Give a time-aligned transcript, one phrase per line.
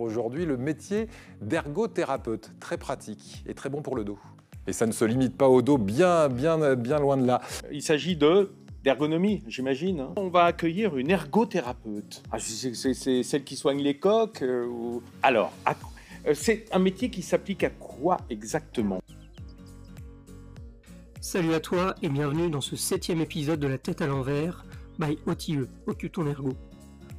[0.00, 1.08] Aujourd'hui, le métier
[1.42, 4.18] d'ergothérapeute, très pratique et très bon pour le dos.
[4.66, 7.40] Et ça ne se limite pas au dos, bien, bien, bien loin de là.
[7.72, 8.50] Il s'agit de
[8.84, 10.00] d'ergonomie, j'imagine.
[10.00, 10.12] hein.
[10.16, 12.22] On va accueillir une ergothérapeute.
[12.30, 12.72] Ah, c'est
[13.22, 15.02] celle qui soigne les coques euh, ou...
[15.22, 15.74] Alors, à-
[16.26, 19.00] euh, c'est un métier qui s'applique à quoi exactement?
[21.20, 24.64] Salut à toi et bienvenue dans ce septième épisode de La tête à l'envers
[24.98, 26.52] by OTE, Occupe ton ergo.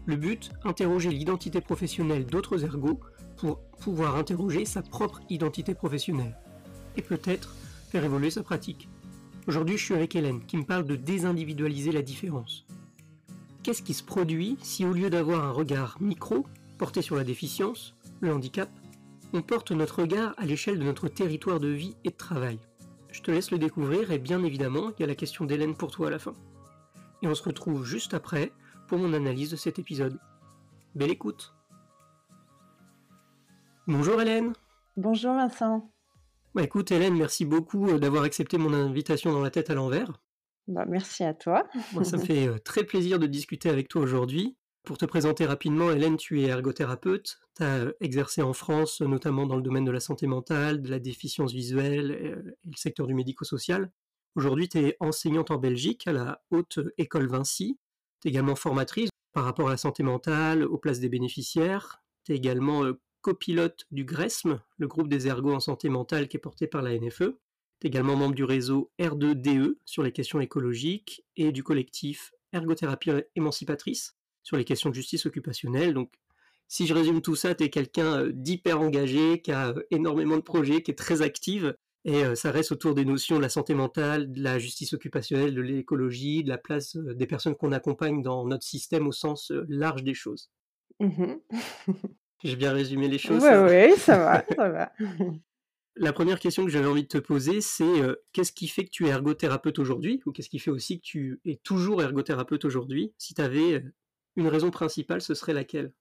[0.09, 2.99] Le but, interroger l'identité professionnelle d'autres ergots
[3.37, 6.35] pour pouvoir interroger sa propre identité professionnelle.
[6.97, 7.53] Et peut-être
[7.91, 8.89] faire évoluer sa pratique.
[9.45, 12.65] Aujourd'hui, je suis avec Hélène qui me parle de désindividualiser la différence.
[13.61, 16.47] Qu'est-ce qui se produit si au lieu d'avoir un regard micro
[16.79, 18.71] porté sur la déficience, le handicap,
[19.31, 22.57] on porte notre regard à l'échelle de notre territoire de vie et de travail?
[23.11, 25.91] Je te laisse le découvrir et bien évidemment, il y a la question d'Hélène pour
[25.91, 26.33] toi à la fin.
[27.21, 28.51] Et on se retrouve juste après
[28.89, 30.19] pour mon analyse de cet épisode.
[30.95, 31.53] Belle écoute
[33.85, 34.53] Bonjour Hélène
[34.97, 35.91] Bonjour Vincent.
[36.55, 40.19] Bah écoute Hélène, merci beaucoup euh, d'avoir accepté mon invitation dans la tête à l'envers.
[40.67, 41.67] Bah, merci à toi.
[41.93, 44.57] Moi, ça me fait euh, très plaisir de discuter avec toi aujourd'hui.
[44.83, 47.39] Pour te présenter rapidement, Hélène, tu es ergothérapeute.
[47.57, 50.99] Tu as exercé en France, notamment dans le domaine de la santé mentale, de la
[50.99, 53.91] déficience visuelle euh, et le secteur du médico-social.
[54.35, 57.77] Aujourd'hui, tu es enseignante en Belgique à la Haute École Vinci.
[58.21, 62.01] Tu es également formatrice par rapport à la santé mentale, aux places des bénéficiaires.
[62.25, 66.39] Tu également euh, copilote du GRESM, le groupe des ergots en santé mentale qui est
[66.39, 67.37] porté par la NFE.
[67.79, 74.17] Tu également membre du réseau R2DE sur les questions écologiques et du collectif Ergothérapie émancipatrice
[74.43, 75.93] sur les questions de justice occupationnelle.
[75.93, 76.11] Donc,
[76.67, 80.41] si je résume tout ça, tu quelqu'un euh, d'hyper engagé, qui a euh, énormément de
[80.41, 81.75] projets, qui est très active,
[82.09, 85.53] et euh, ça reste autour des notions de la santé mentale, de la justice occupationnelle,
[85.53, 89.51] de l'écologie, de la place euh, des personnes qu'on accompagne dans notre système au sens
[89.51, 90.49] euh, large des choses.
[90.99, 91.39] Mhm.
[92.43, 93.43] J'ai bien résumé les choses.
[93.43, 94.91] Ouais, ça ouais, ça va, ça va.
[95.95, 98.89] La première question que j'avais envie de te poser, c'est euh, qu'est-ce qui fait que
[98.89, 100.23] tu es ergothérapeute aujourd'hui?
[100.25, 103.13] Ou qu'est-ce qui fait aussi que tu es toujours ergothérapeute aujourd'hui?
[103.17, 103.83] Si tu avais
[104.35, 105.91] une raison principale, ce serait laquelle?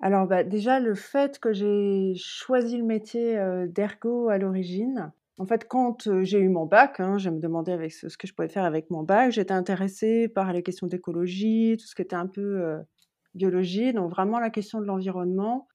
[0.00, 5.46] Alors bah, déjà, le fait que j'ai choisi le métier euh, d'ergo à l'origine, en
[5.46, 8.48] fait, quand j'ai eu mon bac, hein, je me demandais avec ce, que je pouvais
[8.48, 12.26] faire avec mon bac, j'étais intéressée par les questions d'écologie, tout ce qui était un
[12.26, 12.76] peu
[13.34, 15.68] biologie, donc vraiment la question de l'environnement.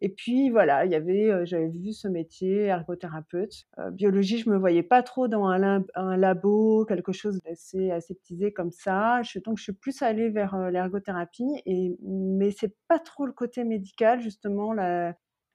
[0.00, 3.66] Et puis voilà, il y avait, j'avais vu ce métier ergothérapeute.
[3.92, 8.52] Biologie, je me voyais pas trop dans un, lab- un labo, quelque chose d'assez aseptisé
[8.52, 9.22] comme ça.
[9.44, 14.20] Donc je suis plus allée vers l'ergothérapie, et mais c'est pas trop le côté médical
[14.20, 14.74] justement.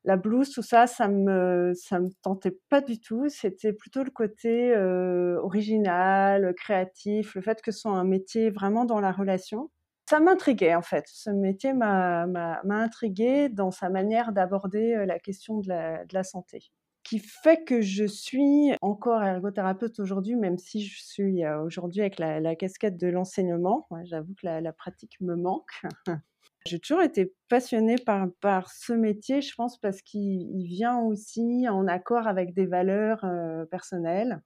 [0.05, 3.27] La blouse, tout ça, ça me me tentait pas du tout.
[3.29, 8.85] C'était plutôt le côté euh, original, créatif, le fait que ce soit un métier vraiment
[8.85, 9.69] dans la relation
[10.09, 11.05] ça m'intriguait en fait.
[11.07, 12.25] Ce métier m'a
[12.67, 16.71] intriguée dans sa manière d'aborder euh, la question de la, santé.
[17.03, 22.17] Qui fait que je suis encore ergothérapeute aujourd'hui, même si je suis euh, aujourd'hui avec
[22.17, 23.87] la, casquette de l'enseignement.
[24.05, 25.69] J'avoue que la pratique me manque.
[26.69, 31.67] J'ai toujours été passionnée par, par ce métier, je pense, parce qu'il il vient aussi
[31.67, 34.39] en accord avec des valeurs euh, personnelles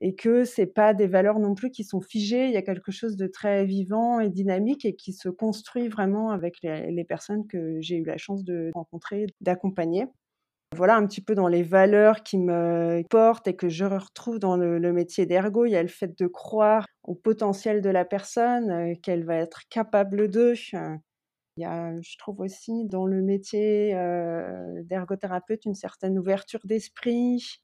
[0.00, 2.46] et que c'est pas des valeurs non plus qui sont figées.
[2.46, 6.30] Il y a quelque chose de très vivant et dynamique et qui se construit vraiment
[6.30, 10.06] avec les, personnes que j'ai eu la chance de rencontrer, d'accompagner.
[10.74, 14.56] Voilà un petit peu dans les valeurs qui me portent et que je retrouve dans
[14.56, 15.66] le, le métier d'ergo.
[15.66, 19.36] Il y a le fait de croire au potentiel de la personne, euh, qu'elle va
[19.36, 20.54] être capable d'eux.
[21.56, 27.60] Il y a, je trouve aussi dans le métier euh, d'ergothérapeute une certaine ouverture d'esprit,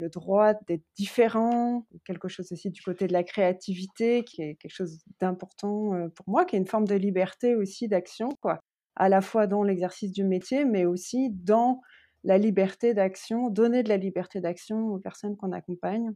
[0.00, 4.72] le droit d'être différent, quelque chose aussi du côté de la créativité, qui est quelque
[4.72, 8.60] chose d'important euh, pour moi, qui est une forme de liberté aussi d'action, quoi,
[8.96, 11.80] à la fois dans l'exercice du métier, mais aussi dans
[12.24, 16.12] la liberté d'action, donner de la liberté d'action aux personnes qu'on accompagne,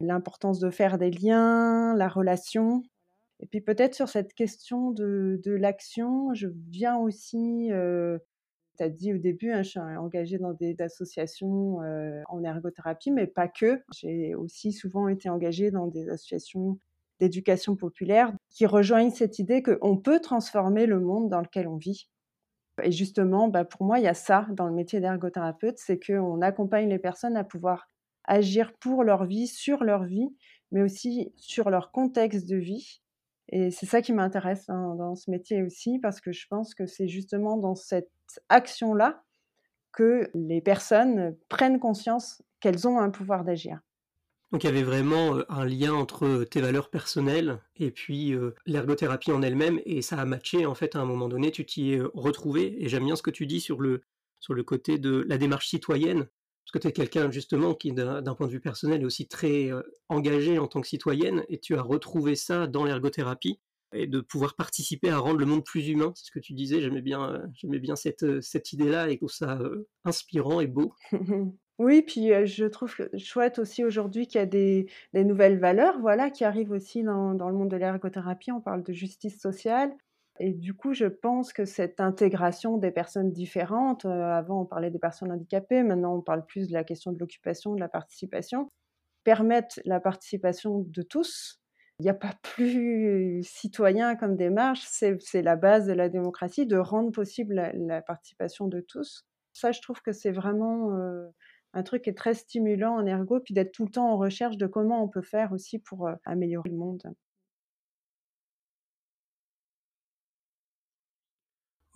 [0.00, 2.82] l'importance de faire des liens, la relation.
[3.40, 8.18] Et puis peut-être sur cette question de, l'action, je viens aussi euh,
[8.78, 11.78] tu as dit au début, hein, je suis engagée dans des associations
[12.28, 13.82] en ergothérapie, mais pas que.
[13.94, 16.78] J'ai aussi souvent été engagée dans des associations
[17.20, 22.08] d'éducation populaire qui rejoignent cette idée qu'on peut transformer le monde dans lequel on vit.
[22.82, 26.40] Et justement, bah, pour moi, il y a ça dans le métier d'ergothérapeute, c'est qu'on
[26.40, 27.86] accompagne les personnes à pouvoir
[28.24, 30.34] agir pour leur vie, sur leur vie,
[30.72, 33.02] mais aussi sur leur contexte de vie.
[33.50, 37.08] Et c'est ça qui m'intéresse dans ce métier aussi, parce que je pense que c'est
[37.08, 38.10] justement dans cette
[38.48, 39.22] action-là
[39.92, 43.80] que les personnes prennent conscience qu'elles ont un pouvoir d'agir.
[44.52, 48.34] Donc il y avait vraiment un lien entre tes valeurs personnelles et puis
[48.66, 51.92] l'ergothérapie en elle-même, et ça a matché en fait à un moment donné, tu t'y
[51.92, 54.02] es retrouvé, et j'aime bien ce que tu dis sur le,
[54.38, 56.28] sur le côté de la démarche citoyenne,
[56.64, 59.70] parce que tu es quelqu'un justement qui, d'un point de vue personnel, est aussi très
[60.08, 63.60] engagé en tant que citoyenne, et tu as retrouvé ça dans l'ergothérapie,
[63.92, 66.80] et de pouvoir participer à rendre le monde plus humain, c'est ce que tu disais,
[66.80, 69.58] j'aimais bien, j'aimais bien cette, cette idée-là, et je trouve ça
[70.04, 70.94] inspirant et beau.
[71.80, 76.44] Oui, puis je trouve chouette aussi aujourd'hui qu'il y a des, nouvelles valeurs voilà, qui
[76.44, 78.52] arrivent aussi dans, dans le monde de l'ergothérapie.
[78.52, 79.90] On parle de justice sociale.
[80.42, 84.98] Et du coup, je pense que cette intégration des personnes différentes, avant on parlait des
[84.98, 88.66] personnes handicapées, maintenant on parle plus de la question de l'occupation, de la participation,
[89.22, 91.60] permettent la participation de tous.
[91.98, 96.78] Il n'y a pas plus citoyen comme démarche, c'est la base de la démocratie, de
[96.78, 99.26] rendre possible la, participation de tous.
[99.52, 100.90] Ça, je trouve que c'est vraiment
[101.74, 104.56] un truc qui est très stimulant en ergo, puis d'être tout le temps en recherche
[104.56, 107.02] de comment on peut faire aussi pour améliorer le monde.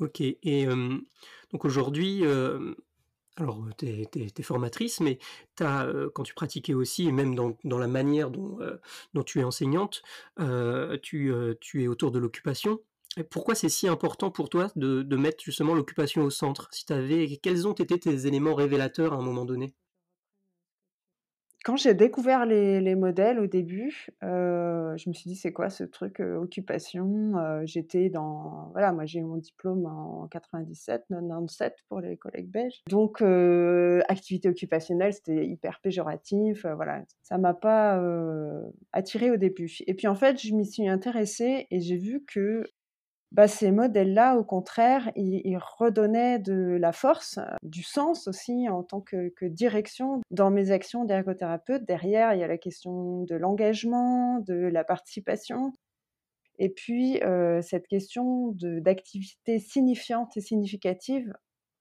[0.01, 0.67] Ok, et
[1.53, 2.25] donc aujourd'hui,
[3.37, 5.19] alors tu es, formatrice, mais
[5.61, 8.59] as, quand tu pratiquais aussi, et même dans, la manière dont,
[9.25, 10.03] tu es enseignante,
[11.03, 12.81] tu, tu, es autour de l'occupation.
[13.31, 16.69] Pourquoi c'est si important pour toi de, de mettre justement l'occupation au centre?
[16.73, 19.75] Si avais, Quels ont été tes éléments révélateurs à un moment donné?
[21.65, 26.21] Quand j'ai découvert les, modèles au début, je me suis dit: «C'est quoi ce truc,
[26.21, 27.33] occupation?»
[27.65, 32.83] j'étais dans voilà, moi j'ai eu mon diplôme en 97, 97 pour les collègues belges.
[32.89, 33.23] Donc
[34.09, 37.03] activité occupationnelle, c'était hyper péjoratif, voilà.
[37.23, 38.01] Ça m'a pas,
[38.93, 42.65] attirée au début et puis en fait, je m'y suis intéressée et j'ai vu que
[43.35, 49.01] bah, ces modèles-là, au contraire, ils, redonnaient de la force, du sens aussi en tant
[49.01, 51.85] que, direction dans mes actions d'ergothérapeute.
[51.85, 55.73] Derrière, il y a la question de l'engagement, de la participation.
[56.61, 57.21] Et puis,
[57.63, 61.35] cette question d'activité signifiante et significative,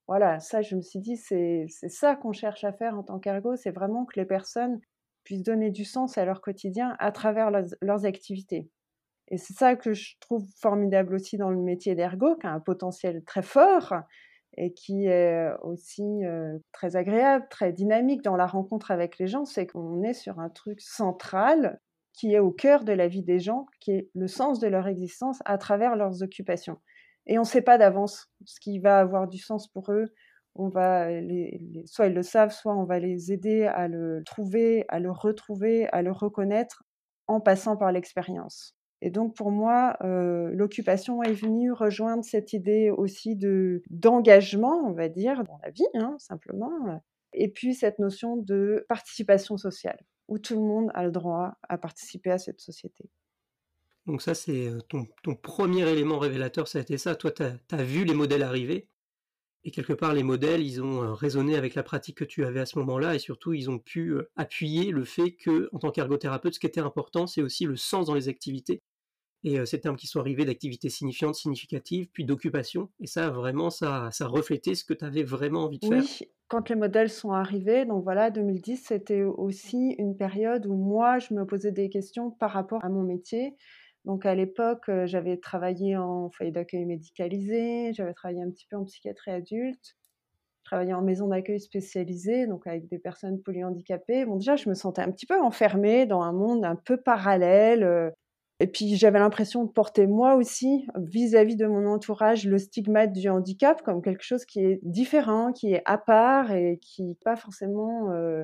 [0.08, 3.54] voilà, ça, je me suis dit, c'est ça qu'on cherche à faire en tant qu'ergo,
[3.54, 4.80] c'est vraiment que les personnes
[5.22, 8.68] puissent donner du sens à leur quotidien à travers leurs activités.
[9.28, 12.60] Et c'est ça que je trouve formidable aussi dans le métier d'ergo, qui a un
[12.60, 13.94] potentiel très fort
[14.56, 16.22] et qui est aussi
[16.72, 20.48] très agréable, très dynamique dans la rencontre avec les gens, c'est qu'on est sur un
[20.48, 21.80] truc central
[22.12, 24.86] qui est au cœur de la vie des gens, qui est le sens de leur
[24.86, 26.78] existence à travers leurs occupations.
[27.26, 30.04] Et on ne sait pas d'avance ce qui va avoir du sens pour eux.
[30.54, 31.08] On va
[31.86, 35.88] soit ils le savent, soit on va les aider à le trouver, à le retrouver,
[35.88, 36.84] à le reconnaître
[37.26, 38.76] en passant par l'expérience.
[39.04, 45.10] Et donc pour moi, l'occupation est venue rejoindre cette idée aussi de d'engagement, on va
[45.10, 47.02] dire, dans la vie, hein, simplement.
[47.34, 49.98] Et puis cette notion de participation sociale,
[50.28, 53.10] où tout le monde a le droit à participer à cette société.
[54.06, 57.14] Donc ça, c'est ton, premier élément révélateur, ça a été ça.
[57.14, 58.88] Toi, tu as, vu les modèles arriver,
[59.64, 62.66] et quelque part, les modèles, ils ont résonné avec la pratique que tu avais à
[62.66, 66.60] ce moment-là, et surtout, ils ont pu appuyer le fait que, en tant qu'ergothérapeute, ce
[66.60, 68.80] qui était important, c'est aussi le sens dans les activités
[69.44, 72.88] et ces termes qui sont arrivés d'activité signifiante, significative, puis d'occupation.
[73.00, 76.02] Et ça, vraiment, ça, ça reflétait ce que tu avais vraiment envie de faire.
[76.02, 81.18] Oui, quand les modèles sont arrivés, donc voilà, 2010, c'était aussi une période où moi,
[81.18, 83.54] je me posais des questions par rapport à mon métier.
[84.04, 88.84] Donc à l'époque, j'avais travaillé en foyer d'accueil médicalisé, j'avais travaillé un petit peu en
[88.84, 89.96] psychiatrie adulte,
[90.62, 94.24] travaillé en maison d'accueil spécialisée, donc avec des personnes polyhandicapées.
[94.24, 98.12] Bon, déjà, je me sentais un petit peu enfermée dans un monde un peu parallèle.
[98.64, 103.28] Et puis j'avais l'impression de porter moi aussi, vis-à-vis de mon entourage, le stigmate du
[103.28, 107.36] handicap comme quelque chose qui est différent, qui est à part et qui n'est pas
[107.36, 108.42] forcément euh,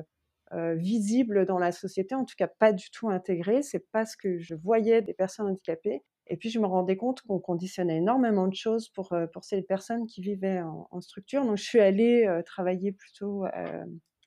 [0.53, 3.63] euh, visible dans la société, en tout cas pas du tout intégré.
[3.63, 6.03] C'est pas ce que je voyais des personnes handicapées.
[6.27, 9.63] Et puis je me rendais compte qu'on conditionnait énormément de choses pour, euh, pour ces
[9.63, 11.43] personnes qui vivaient en, en structure.
[11.43, 13.45] Donc je suis allée travailler plutôt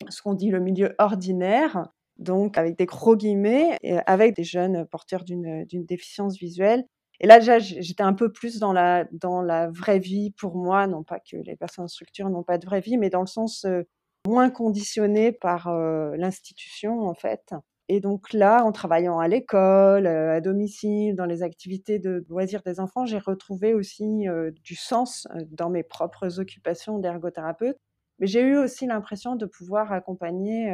[0.09, 1.87] ce qu'on dit le milieu ordinaire,
[2.18, 6.85] donc avec des gros guillemets, avec des jeunes porteurs d'une déficience visuelle.
[7.21, 9.06] Et là, déjà, j'étais un peu plus dans la,
[9.71, 12.80] vraie vie pour moi, non pas que les personnes en structure n'ont pas de vraie
[12.80, 13.83] vie, mais dans le sens euh,
[14.26, 17.54] moins conditionné par euh, l'institution, en fait.
[17.88, 22.62] Et donc là, en travaillant à l'école, euh, à domicile, dans les activités de loisirs
[22.62, 24.26] des enfants, j'ai retrouvé aussi
[24.64, 27.76] du sens dans mes propres occupations d'ergothérapeute.
[28.18, 30.73] Mais j'ai eu aussi l'impression de pouvoir accompagner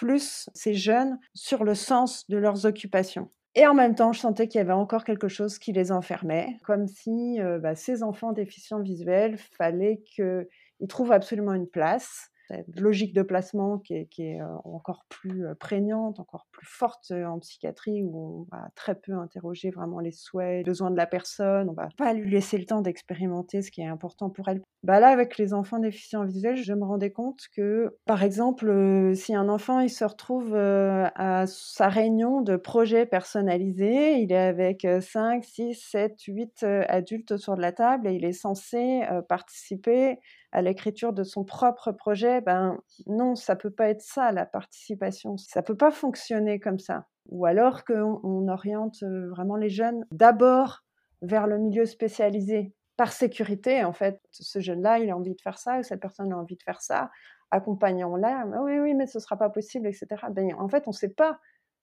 [0.00, 3.30] plus ces jeunes sur le sens de leurs occupations.
[3.54, 6.56] Et en même temps, je sentais qu'il y avait encore quelque chose qui les enfermait,
[6.64, 10.46] comme si euh, bah, ces enfants déficients visuels, fallait qu'ils
[10.88, 12.30] trouvent absolument une place
[12.76, 18.56] logique de placement qui est, encore plus prégnante, encore plus forte en psychiatrie, où on
[18.56, 22.12] va très peu interroger vraiment les souhaits, les besoins de la personne, on va pas
[22.12, 24.62] lui laisser le temps d'expérimenter ce qui est important pour elle.
[24.82, 29.34] Bah là, avec les enfants déficients visuels, je me rendais compte que, par exemple, si
[29.34, 35.44] un enfant il se retrouve à sa réunion de projet personnalisé, il est avec 5,
[35.44, 40.18] 6, 7, 8 adultes autour de la table et il est censé participer
[40.52, 45.36] à l'écriture de son propre projet, ben non, ça peut pas être ça la participation.
[45.36, 47.06] Ça peut pas fonctionner comme ça.
[47.28, 50.82] Ou alors qu'on oriente vraiment les jeunes d'abord
[51.22, 53.84] vers le milieu spécialisé par sécurité.
[53.84, 56.56] En fait, ce jeune-là, il a envie de faire ça, ou cette personne a envie
[56.56, 57.10] de faire ça.
[57.50, 58.46] Accompagnons-la.
[58.62, 60.06] Oui, oui, mais ce sera pas possible, etc.
[60.30, 61.38] Ben, en fait, on ne sait pas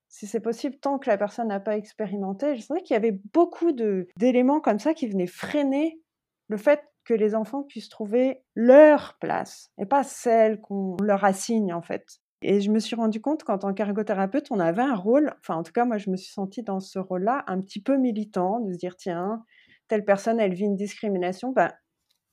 [0.09, 2.55] si c'est possible tant que la personne n'a pas expérimenté.
[2.55, 6.01] Je sentais qu'il y avait beaucoup d'éléments comme ça qui venaient freiner
[6.49, 11.73] le fait que les enfants puissent trouver leur place et pas celle qu'on leur assigne
[11.73, 12.19] en fait.
[12.41, 15.63] Et je me suis rendu compte qu'en tant qu'ergothérapeute, on avait un rôle, enfin en
[15.63, 18.73] tout cas moi je me suis sentie dans ce rôle-là un petit peu militant, de
[18.73, 19.45] se dire tiens,
[19.87, 21.71] telle personne elle vit une discrimination, ben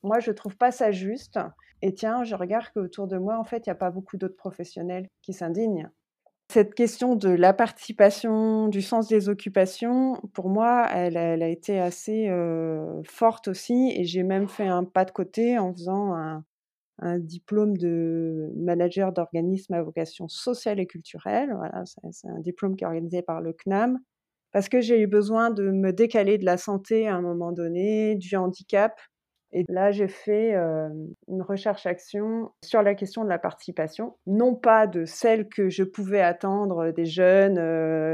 [0.03, 1.39] moi je trouve pas ça juste.
[1.81, 4.37] Et tiens, je regarde qu'autour de moi en fait il n'y a pas beaucoup d'autres
[4.37, 5.89] professionnels qui s'indignent
[6.53, 12.31] cette question de la participation, du sens des occupations, pour moi, elle, a été assez
[13.05, 13.93] forte aussi.
[13.97, 16.45] Et j'ai même fait un pas de côté en faisant un,
[17.19, 21.53] diplôme de manager d'organisme à vocation sociale et culturelle.
[21.57, 21.83] Voilà,
[22.13, 23.99] c'est un diplôme qui est organisé par le CNAM.
[24.53, 28.15] Parce que j'ai eu besoin de me décaler de la santé à un moment donné,
[28.15, 28.93] du handicap,
[29.57, 30.53] et là, j'ai fait
[31.29, 36.21] une recherche-action sur la question de la participation, non pas de celle que je pouvais
[36.21, 37.61] attendre des jeunes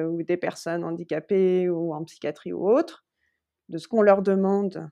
[0.06, 3.06] ou des personnes handicapées ou en psychiatrie ou autre,
[3.70, 4.90] de ce qu'on leur demande,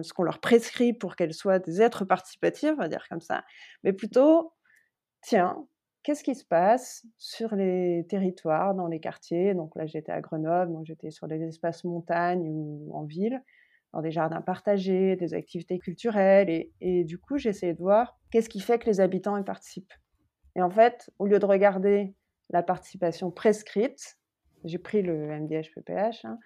[0.00, 3.44] ce qu'on leur prescrit pour qu'elles soient des êtres participatifs, on va dire comme ça,
[3.84, 4.54] mais plutôt,
[5.20, 5.66] tiens,
[6.02, 9.52] qu'est-ce qui se passe sur les territoires, dans les quartiers?
[9.52, 13.42] Donc là, j'étais à Grenoble, donc j'étais sur les espaces montagnes ou en ville
[13.92, 16.68] dans des jardins partagés, des activités culturelles.
[16.80, 19.92] Et, du coup, j'ai essayé de voir qu'est-ce qui fait que les habitants y participent.
[20.56, 22.14] Et en fait, au lieu de regarder
[22.50, 24.18] la participation prescrite,
[24.64, 26.38] j'ai pris le MDH-PPH, hein,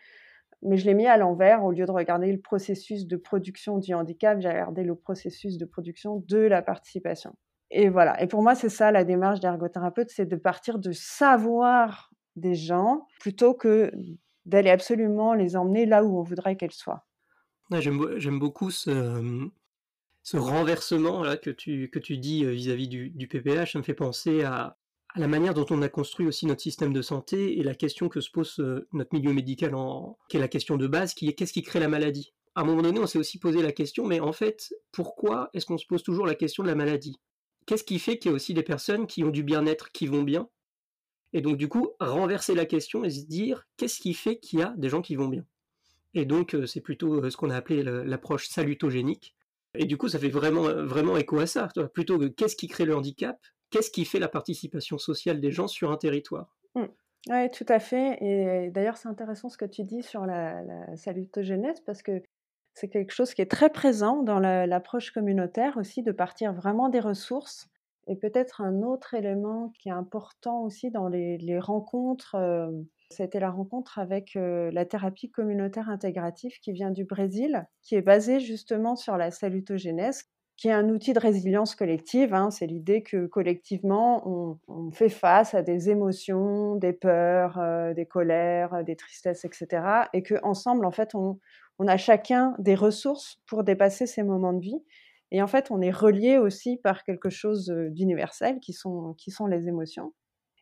[0.63, 1.65] mais je l'ai mis à l'envers.
[1.65, 5.65] Au lieu de regarder le processus de production du handicap, j'ai regardé le processus de
[5.65, 7.35] production de la participation.
[7.71, 8.23] Et voilà.
[8.23, 13.07] Et pour moi, c'est ça la démarche d'ergothérapeute, c'est de partir de savoir des gens
[13.21, 13.91] plutôt que
[14.47, 17.05] d'aller absolument les emmener là où on voudrait qu'elles soient.
[17.81, 19.49] J'aime beaucoup ce,
[20.23, 23.73] ce renversement que, tu, dis vis-à-vis du, PPH.
[23.73, 24.76] Ça me fait penser à,
[25.16, 28.21] la manière dont on a construit aussi notre système de santé et la question que
[28.21, 28.59] se pose
[28.93, 29.75] notre milieu médical,
[30.28, 32.33] qui est la question de base, qui est qu'est-ce qui crée la maladie?
[32.57, 35.66] À un moment donné, on s'est aussi posé la question, mais en fait, pourquoi est-ce
[35.66, 37.16] qu'on se pose toujours la question de la maladie?
[37.66, 40.23] Qu'est-ce qui fait qu'il y a aussi des personnes qui ont du bien-être, qui vont
[40.23, 40.49] bien?
[41.33, 44.62] Et donc, du coup, renverser la question et se dire qu'est-ce qui fait qu'il y
[44.62, 45.45] a des gens qui vont bien?
[46.14, 49.35] Et donc, c'est plutôt ce qu'on a appelé l'approche salutogénique.
[49.76, 51.68] Et du coup, ça fait vraiment, vraiment écho à ça.
[51.92, 53.38] Plutôt que qu'est-ce qui crée le handicap,
[53.71, 56.56] qu'est-ce qui fait la participation sociale des gens sur un territoire?
[56.75, 56.85] Mmh.
[57.30, 58.18] Oui, tout à fait.
[58.23, 62.23] Et d'ailleurs, c'est intéressant ce que tu dis sur la, la salutogénèse parce que
[62.75, 67.00] c'est quelque chose qui est très présent dans l'approche communautaire aussi, de partir vraiment des
[67.00, 67.68] ressources.
[68.06, 72.37] Et peut-être un autre élément qui est important aussi dans les rencontres
[73.11, 78.41] c'était la rencontre avec la thérapie communautaire intégrative qui vient du Brésil, qui est basée
[78.41, 80.25] justement sur la salutogénèse,
[80.57, 82.33] qui est un outil de résilience collective.
[82.33, 82.51] Hein.
[82.51, 87.61] C'est l'idée que collectivement, on, fait face à des émotions, des peurs,
[87.95, 89.83] des colères, des tristesses, etc.
[90.13, 91.39] Et qu'ensemble, en fait, on,
[91.87, 94.83] a chacun des ressources pour dépasser ces moments de vie.
[95.33, 99.47] Et en fait, on est relié aussi par quelque chose d'universel qui sont, qui sont
[99.47, 100.13] les émotions.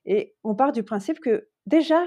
[0.06, 2.02] Et on part du principe que déjà,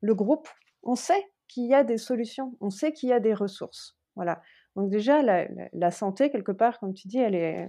[0.00, 0.48] le groupe,
[0.82, 3.96] on sait qu'il y a des solutions, on sait qu'il y a des ressources.
[4.16, 4.42] Voilà.
[4.76, 7.68] Donc déjà, la, santé, quelque part, comme tu dis, elle est,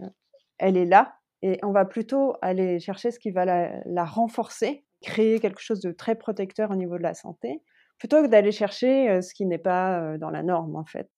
[0.57, 1.15] elle est là.
[1.41, 5.91] Et on va plutôt aller chercher ce qui va la, renforcer, créer quelque chose de
[5.91, 7.62] très protecteur au niveau de la santé,
[7.98, 11.09] plutôt que d'aller chercher euh, ce qui n'est pas euh, dans la norme, en fait.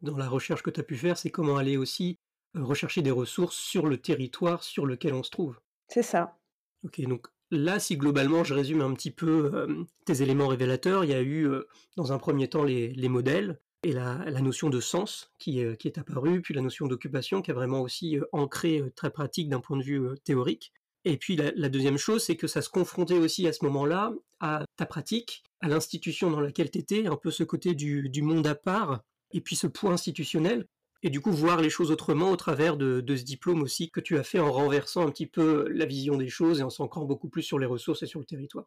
[0.00, 2.18] Dans la recherche que tu as pu faire, c'est comment aller aussi
[2.56, 5.60] euh, rechercher des ressources sur le territoire sur lequel on se trouve.
[5.88, 6.38] C'est ça.
[6.84, 11.14] Ok, donc Là, si globalement je résume un petit peu tes éléments révélateurs, il y
[11.14, 11.48] a eu
[11.96, 16.52] dans un premier temps les, modèles et la, notion de sens qui, est apparue, puis
[16.52, 20.72] la notion d'occupation qui est vraiment aussi ancrée très pratique d'un point de vue théorique.
[21.04, 24.64] Et puis la, deuxième chose, c'est que ça se confrontait aussi à ce moment-là à
[24.76, 28.48] ta pratique, à l'institution dans laquelle tu étais, un peu ce côté du, du monde
[28.48, 29.00] à part,
[29.32, 30.66] et puis ce poids institutionnel.
[31.04, 34.18] Et du coup voir les choses autrement au travers de, ce diplôme aussi que tu
[34.18, 37.28] as fait en renversant un petit peu la vision des choses et en s'ancrant beaucoup
[37.28, 38.66] plus sur les ressources et sur le territoire.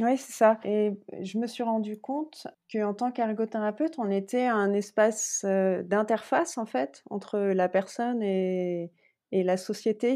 [0.00, 0.60] Oui, c'est ça.
[0.64, 0.92] Et
[1.22, 7.02] je me suis rendu compte qu'en tant qu'ergothérapeute, on était un espace d'interface, en fait,
[7.10, 8.92] entre la personne et,
[9.32, 10.14] la société.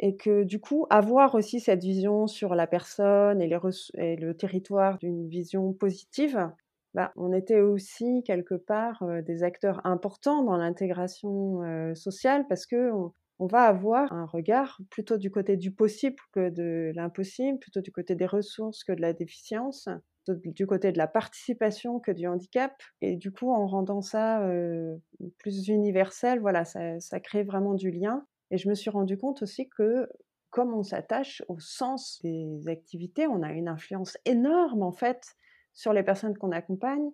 [0.00, 5.28] Et que du coup, avoir aussi cette vision sur la personne et le territoire d'une
[5.28, 6.50] vision positive,
[6.96, 11.60] bah, on était aussi quelque part des acteurs importants dans l'intégration
[11.94, 12.90] sociale parce que
[13.38, 17.92] on va avoir un regard plutôt du côté du possible que de l'impossible, plutôt du
[17.92, 19.88] côté des ressources que de la déficience,
[20.28, 22.72] du côté de la participation que du handicap.
[23.02, 24.96] Et du coup, en rendant ça euh,
[25.38, 28.26] plus universel, voilà, ça, ça, crée vraiment du lien.
[28.50, 30.08] Et je me suis rendu compte aussi que
[30.50, 35.36] comme on s'attache au sens des activités, on a une influence énorme en fait
[35.76, 37.10] sur les personnes qu'on accompagne.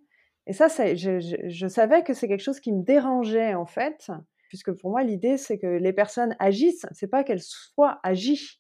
[0.47, 4.11] Et ça, je, je savais que c'est quelque chose qui me dérangeait en fait,
[4.49, 8.59] puisque pour moi, l'idée, c'est que les personnes agissent, c'est pas qu'elles soient agies.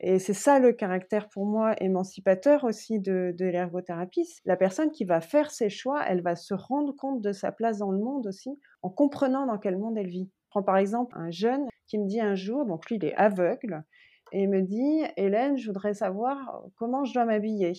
[0.00, 4.28] Et c'est ça le caractère pour moi émancipateur aussi de, l'ergothérapie.
[4.44, 7.78] La personne qui va faire ses choix, elle va se rendre compte de sa place
[7.78, 8.50] dans le monde aussi,
[8.82, 10.28] en comprenant dans quel monde elle vit.
[10.50, 13.84] Prends par exemple un jeune qui me dit un jour, donc lui il est aveugle,
[14.32, 17.72] et me dit, Hélène, je voudrais savoir comment je dois m'habiller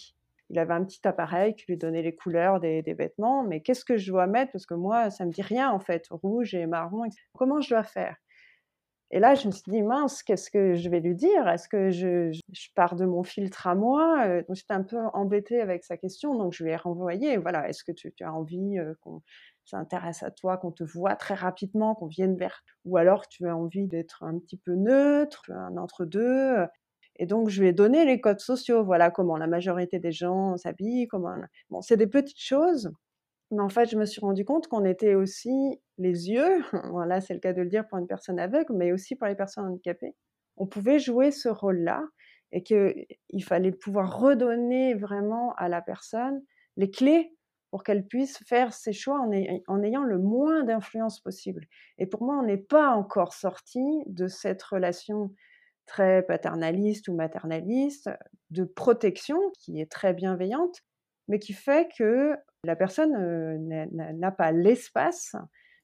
[0.54, 3.98] il avait un petit appareil qui lui donnait les couleurs des, vêtements, mais qu'est-ce que
[3.98, 4.52] je dois mettre?
[4.52, 7.06] Parce que moi, ça me dit rien en fait, rouge et marron.
[7.34, 8.16] Comment je dois faire?
[9.10, 11.48] Et là, je me suis dit, mince, qu'est-ce que je vais lui dire?
[11.48, 12.40] Est-ce que je,
[12.76, 14.26] pars de mon filtre à moi?
[14.28, 17.68] Euh, Donc j'étais un peu embêtée avec sa question, donc je lui ai renvoyé, voilà,
[17.68, 19.22] est-ce que tu, as envie euh, qu'on
[19.66, 23.56] s'intéresse à toi, qu'on te voit très rapidement, qu'on vienne vers, ou alors tu as
[23.56, 26.68] envie d'être un petit peu neutre, un entre-deux.
[27.18, 30.58] Et donc, je lui ai donné les codes sociaux, voilà comment la majorité des gens
[30.58, 31.36] s'habillent, comment...
[31.70, 32.92] Bon, c'est des petites choses,
[33.54, 37.34] mais en fait, je me suis rendu compte qu'on était aussi les yeux, voilà, c'est
[37.34, 40.16] le cas de le dire pour une personne aveugle, mais aussi pour les personnes handicapées.
[40.58, 42.04] On pouvait jouer ce rôle-là
[42.52, 46.44] et qu'il fallait pouvoir redonner vraiment à la personne
[46.78, 47.36] les clés
[47.72, 49.32] pour qu'elle puisse faire ses choix en,
[49.68, 51.66] en ayant le moins d'influence possible.
[51.98, 55.32] Et pour moi, on n'est pas encore sorti de cette relation
[55.86, 58.10] très paternaliste ou maternaliste,
[58.52, 60.82] de protection qui est très bienveillante,
[61.28, 63.12] mais qui fait que la personne
[63.92, 65.36] n'a pas l'espace,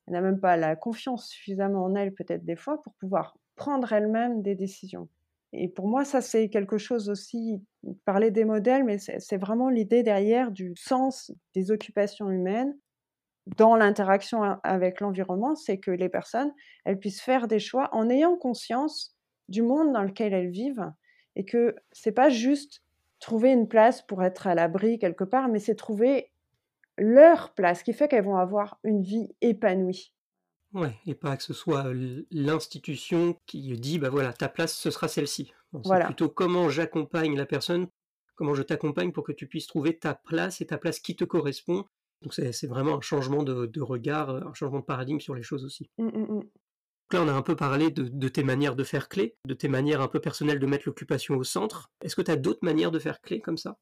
[0.08, 4.42] n'a même pas la confiance suffisamment en elle peut-être des fois pour pouvoir prendre elle-même
[4.42, 5.10] des décisions.
[5.52, 7.62] Et pour moi, ça c'est quelque chose aussi,
[8.06, 12.76] parler des modèles, mais c'est vraiment l'idée derrière du sens des occupations humaines
[13.58, 16.54] dans l'interaction avec l'environnement, c'est que les personnes,
[16.86, 19.16] elles puissent faire des choix en ayant conscience
[19.50, 20.92] du monde dans lequel elles vivent
[21.36, 22.84] et que c'est pas juste
[23.20, 26.32] trouver une place pour être à l'abri quelque part, mais c'est trouver
[26.98, 30.14] leur place qui fait qu'elles vont avoir une vie épanouie.
[30.74, 31.86] Ouais, et pas que ce soit
[32.30, 35.52] l'institution qui dit bah voilà, ta place ce sera celle-ci.
[35.84, 37.88] C'est plutôt comment j'accompagne la personne,
[38.36, 41.24] comment je t'accompagne pour que tu puisses trouver ta place et ta place qui te
[41.24, 41.86] correspond.
[42.22, 45.90] Donc c'est vraiment un changement de, regard, un changement de paradigme sur les choses aussi.
[45.98, 46.44] Mmh, mmh, mmh.
[47.12, 50.02] Là, on a un peu parlé de, tes manières de faire clé, de tes manières
[50.02, 51.92] un peu personnelles de mettre l'occupation au centre.
[52.04, 53.78] Est-ce que tu as d'autres manières de faire clé comme ça?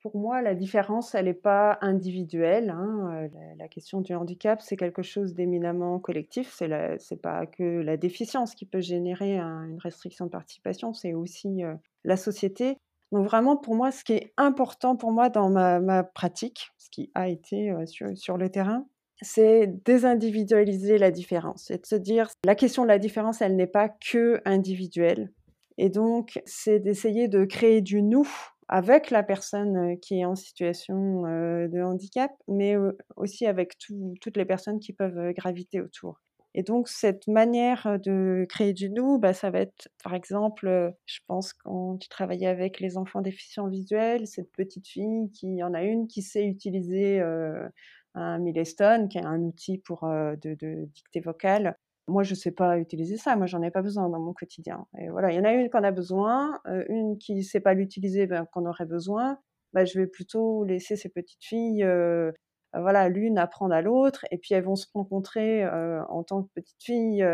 [0.00, 2.70] Pour moi, la différence, elle n'est pas individuelle.
[2.70, 3.28] Hein.
[3.58, 6.50] La, question du handicap, c'est quelque chose d'éminemment collectif.
[6.58, 11.62] Ce n'est pas que la déficience qui peut générer une restriction de participation, c'est aussi
[11.62, 11.74] euh,
[12.04, 12.78] la société.
[13.12, 17.10] Donc vraiment, pour moi, ce qui est important pour moi dans ma, pratique, ce qui
[17.14, 18.86] a été euh, sur le terrain,
[19.22, 21.64] c'est désindividualiser la différence.
[21.66, 25.32] C'est de se dire, la question de la différence, elle n'est pas que individuelle.
[25.78, 28.28] Et donc, c'est d'essayer de créer du nous
[28.68, 32.76] avec la personne qui est en situation de handicap, mais
[33.16, 36.20] aussi avec toutes les personnes qui peuvent graviter autour.
[36.54, 41.18] Et donc, cette manière de créer du nous, bah, ça va être, par exemple, je
[41.28, 45.82] pense quand tu travaillais avec les enfants déficients visuels, cette petite fille qui, en a
[45.82, 47.22] une qui sait utiliser
[48.14, 51.76] un Milestone, qui est un outil pour de, de dictée vocale.
[52.08, 53.36] Moi, je ne sais pas utiliser ça.
[53.36, 54.86] Moi, j'en ai pas besoin dans mon quotidien.
[54.98, 57.74] Et voilà, il y en a une qu'on a besoin, une qui ne sait pas
[57.74, 59.38] l'utiliser, ben, qu'on aurait besoin.
[59.74, 61.86] Ben, je vais plutôt laisser ces petites filles,
[62.74, 66.82] voilà, l'une apprendre à l'autre, et puis elles vont se rencontrer en tant que petites
[66.82, 67.24] filles.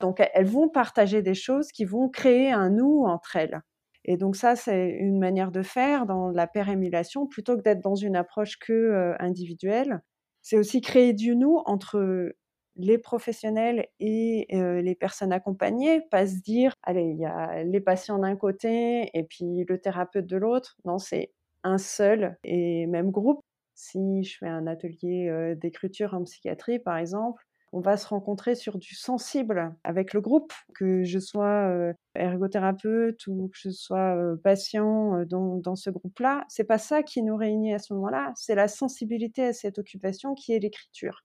[0.00, 3.60] donc, elles vont partager des choses qui vont créer un nous entre elles.
[4.08, 7.96] Et donc ça, c'est une manière de faire dans la pérémulation, plutôt que d'être dans
[7.96, 10.00] une approche que individuelle
[10.46, 12.32] c'est aussi créer du nous entre
[12.76, 18.20] les professionnels et les personnes accompagnées, pas se dire, allez, il y a les patients
[18.20, 20.76] d'un côté et puis le thérapeute de l'autre.
[20.84, 21.32] Non, c'est
[21.64, 23.40] un seul et même groupe.
[23.74, 28.78] Si je fais un atelier d'écriture en psychiatrie, par exemple, on va se rencontrer sur
[28.78, 34.36] du sensible avec le groupe, que je sois euh, ergothérapeute ou que je sois euh,
[34.36, 36.44] patient euh, dans, ce groupe-là.
[36.48, 40.34] C'est pas ça qui nous réunit à ce moment-là, c'est la sensibilité à cette occupation
[40.34, 41.24] qui est l'écriture.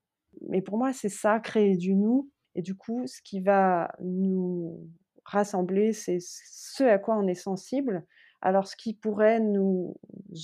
[0.50, 2.30] Mais pour moi, c'est ça, créer du nous.
[2.56, 4.90] Et du coup, ce qui va nous
[5.24, 8.06] rassembler, c'est ce à quoi on est sensible,
[8.42, 9.96] alors, ce qui pourrait nous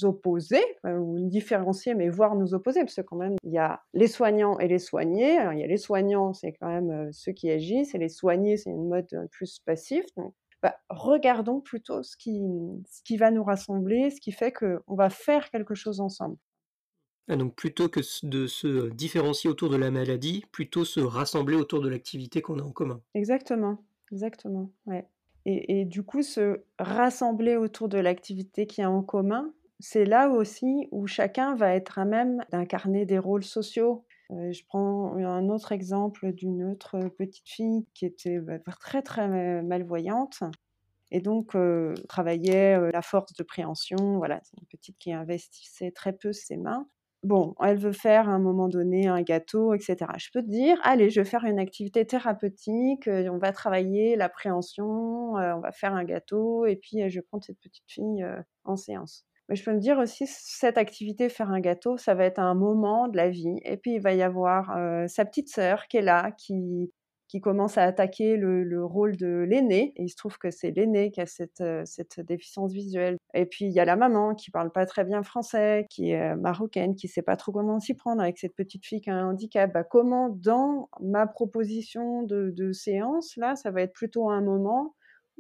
[0.03, 3.57] opposer, euh, ou nous différencier, mais voire nous opposer, parce que quand même, il y
[3.57, 5.37] a les soignants et les soignés.
[5.53, 8.57] il y a les soignants, c'est quand même euh, ceux qui agissent, et les soignés,
[8.57, 10.05] c'est une mode euh, plus passif.
[10.15, 12.39] Donc, bah, regardons plutôt ce qui,
[12.87, 16.37] ce qui va nous rassembler, ce qui fait qu'on va faire quelque chose ensemble.
[17.29, 21.81] Ah, donc plutôt que de se différencier autour de la maladie, plutôt se rassembler autour
[21.81, 23.01] de l'activité qu'on a en commun.
[23.15, 25.05] Exactement, exactement, ouais.
[25.49, 30.89] Et, du coup, se rassembler autour de l'activité qui est en commun, c'est là aussi
[30.91, 34.03] où chacun va être à même d'incarner des rôles sociaux.
[34.31, 39.61] Euh, je prends un autre exemple d'une autre petite fille qui était bah, très très
[39.61, 40.43] malvoyante
[41.11, 44.17] et donc euh, travaillait euh, la force de préhension.
[44.17, 46.87] Voilà, c'est une petite qui investissait très peu ses mains
[47.23, 49.97] bon, elle veut faire à un moment donné un gâteau, etc.
[50.17, 54.15] Je peux te dire, allez, je vais faire une activité thérapeutique, euh, on va travailler
[54.15, 57.85] l'appréhension, euh, on va faire un gâteau, et puis euh, je vais prendre cette petite
[57.87, 58.25] fille
[58.63, 59.25] en séance.
[59.49, 62.53] Mais je peux me dire aussi, cette activité, faire un gâteau, ça va être un
[62.53, 63.59] moment de la vie.
[63.63, 64.75] Et puis, il va y avoir
[65.07, 66.91] sa petite sœur qui est là, qui,
[67.27, 69.93] qui commence à attaquer le, rôle de l'aîné.
[69.95, 73.17] Et il se trouve que c'est l'aîné qui a cette, euh, cette déficience visuelle.
[73.33, 76.33] Et puis il y a la maman qui parle pas très bien français, qui est
[76.33, 79.15] euh, marocaine, qui sait pas trop comment s'y prendre avec cette petite fille qui a
[79.15, 79.71] un handicap.
[79.73, 84.95] Bah, comment dans ma proposition de, de séance, là, ça va être plutôt un moment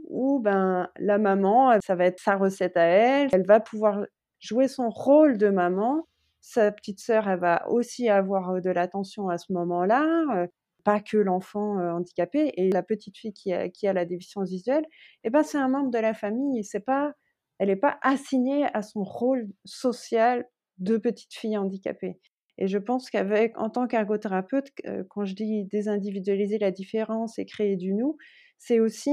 [0.09, 4.05] où ben, la maman, ça va être sa recette à elle, elle va pouvoir
[4.39, 6.07] jouer son rôle de maman.
[6.41, 10.47] Sa petite sœur, elle va aussi avoir euh, de l'attention à ce moment-là
[10.87, 14.85] pas que l'enfant handicapé et la petite fille qui a, la déficience visuelle,
[15.25, 16.63] eh ben c'est un membre de la famille.
[16.63, 17.11] C'est pas,
[17.59, 20.45] elle n'est pas assignée à son rôle social
[20.77, 22.21] de petite fille handicapée.
[22.57, 24.69] Et je pense qu'avec, en tant qu'ergothérapeute,
[25.09, 28.15] quand je dis désindividualiser la différence et créer du nous,
[28.57, 29.11] c'est aussi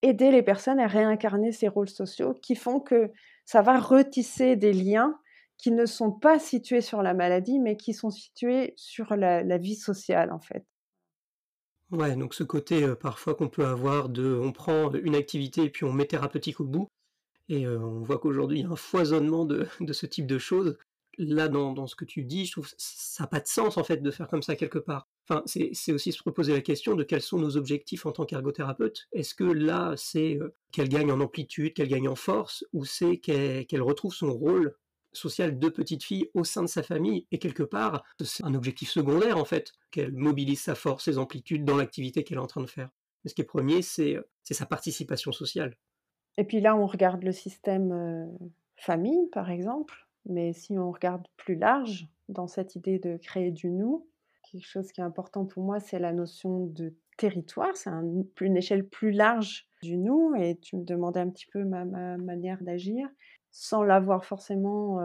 [0.00, 3.12] aider les personnes à réincarner ces rôles sociaux qui font que
[3.44, 5.20] ça va retisser des liens
[5.58, 9.76] qui ne sont pas situés sur la maladie, mais qui sont situés sur la vie
[9.76, 10.64] sociale, en fait.
[11.90, 15.84] Ouais, donc ce côté parfois qu'on peut avoir de on prend une activité et puis
[15.84, 16.88] on met thérapeutique au bout,
[17.48, 20.76] et on voit qu'aujourd'hui il y a un foisonnement de, ce type de choses.
[21.16, 23.84] Là, dans, ce que tu dis, je trouve que ça n'a pas de sens en
[23.84, 25.06] fait de faire comme ça quelque part.
[25.28, 29.06] Enfin, c'est aussi se poser la question de quels sont nos objectifs en tant qu'ergothérapeute.
[29.12, 30.40] Est-ce que là, c'est
[30.72, 34.74] qu'elle gagne en amplitude, qu'elle gagne en force, ou c'est qu'elle retrouve son rôle
[35.16, 37.26] sociale de petite fille au sein de sa famille.
[37.30, 41.64] Et quelque part, c'est un objectif secondaire en fait, qu'elle mobilise sa force, ses amplitudes
[41.64, 42.90] dans l'activité qu'elle est en train de faire.
[43.22, 45.76] Mais ce qui est premier, c'est sa participation sociale.
[46.36, 48.26] Et puis là, on regarde le système euh,
[48.76, 49.94] famille, par exemple.
[50.26, 54.08] Mais si on regarde plus large, dans cette idée de créer du nous,
[54.50, 57.76] quelque chose qui est important pour moi, c'est la notion de territoire.
[57.76, 57.90] C'est
[58.40, 60.34] une échelle plus large du nous.
[60.36, 63.08] Et tu me demandais un petit peu ma manière d'agir
[63.56, 64.98] sans l'avoir forcément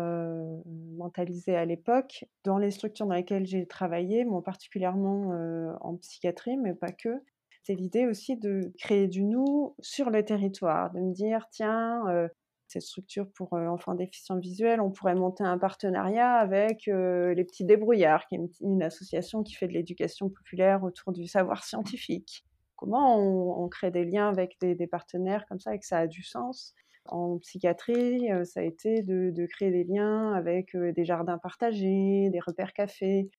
[0.98, 5.32] mentalisé à l'époque, dans les structures dans lesquelles j'ai travaillé, bon, particulièrement
[5.82, 7.22] en psychiatrie, mais pas que,
[7.62, 12.02] c'est l'idée aussi de créer du nous sur le territoire, de me dire, tiens,
[12.66, 18.26] cette structure pour enfants déficients visuels, on pourrait monter un partenariat avec les petits débrouillards,
[18.26, 22.44] qui est une, association qui fait de l'éducation populaire autour du savoir scientifique.
[22.76, 26.24] Comment on, crée des liens avec des, partenaires comme ça et que ça a du
[26.24, 26.74] sens?
[27.12, 32.74] En psychiatrie, ça a été de, créer des liens avec des jardins partagés, des repères
[32.74, 33.30] cafés.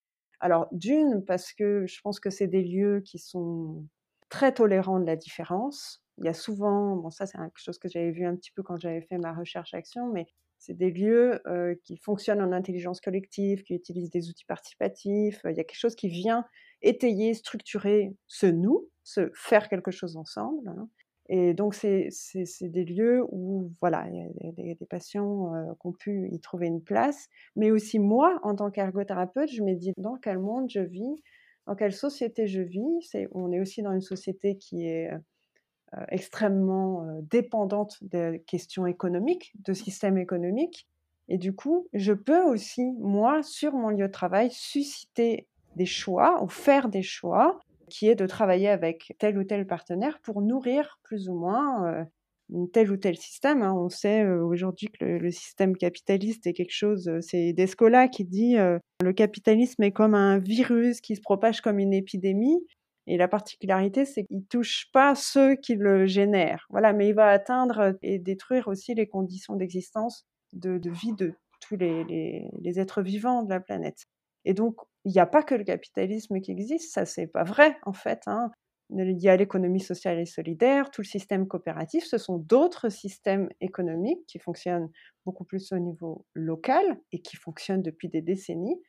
[0.40, 3.84] Alors, d'une, parce que je pense que c'est des lieux qui sont
[4.28, 6.02] très tolérants de la différence.
[6.18, 8.62] Il y a souvent, bon, ça c'est quelque chose que j'avais vu un petit peu
[8.62, 10.26] quand j'avais fait ma recherche-action, mais
[10.58, 11.42] c'est des lieux
[11.84, 15.40] qui fonctionnent en intelligence collective, qui utilisent des outils participatifs.
[15.44, 16.44] Il y a quelque chose qui vient
[16.82, 20.68] étayer, structurer ce nous, se faire quelque chose ensemble.
[20.68, 20.88] Hein.
[21.32, 22.10] Et donc, c'est
[22.62, 26.66] des lieux où, voilà, il y a des, patients euh, qui ont pu y trouver
[26.66, 27.28] une place.
[27.54, 31.22] Mais aussi, moi, en tant qu'ergothérapeute, je me dis dans quel monde je vis,
[31.68, 33.14] dans quelle société je vis?
[33.30, 39.52] on est aussi dans une société qui est euh, extrêmement euh, dépendante des questions économiques,
[39.64, 40.88] de systèmes économiques.
[41.28, 46.42] Et du coup, je peux aussi, moi, sur mon lieu de travail, susciter des choix
[46.42, 47.60] ou faire des choix
[47.90, 52.06] qui est de travailler avec tel ou tel partenaire pour nourrir plus ou moins
[52.72, 53.62] tel ou tel système.
[53.62, 53.74] Hein.
[53.74, 59.12] On sait aujourd'hui que le, système capitaliste est quelque chose, c'est Descola qui dit le
[59.12, 62.58] capitalisme est comme un virus qui se propage comme une épidémie.
[63.06, 66.66] Et la particularité, c'est qu'il touche pas ceux qui le génèrent.
[66.70, 71.76] Voilà, mais il va atteindre et détruire aussi les conditions d'existence, de, vie de tous
[71.76, 74.06] les, êtres vivants de la planète.
[74.44, 77.76] Et donc, il n'y a pas que le capitalisme qui existe, ça c'est pas vrai
[77.82, 78.22] en fait.
[78.26, 78.50] Hein.
[78.90, 83.48] Il y a l'économie sociale et solidaire, tout le système coopératif, ce sont d'autres systèmes
[83.60, 84.90] économiques qui fonctionnent
[85.24, 88.80] beaucoup plus au niveau local et qui fonctionnent depuis des décennies.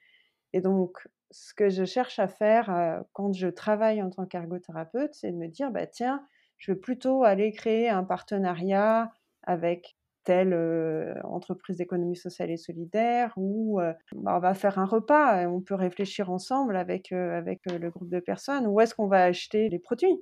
[0.53, 5.13] Et donc, ce que je cherche à faire euh, quand je travaille en tant qu'ergothérapeute,
[5.13, 6.25] c'est de me dire, bah, tiens,
[6.57, 9.11] je vais plutôt aller créer un partenariat
[9.43, 10.53] avec telle
[11.23, 13.79] entreprise d'économie sociale et solidaire ou
[14.15, 18.09] bah, on va faire un repas, et on peut réfléchir ensemble avec, avec le groupe
[18.09, 20.19] de personnes, où est-ce qu'on va acheter les produits?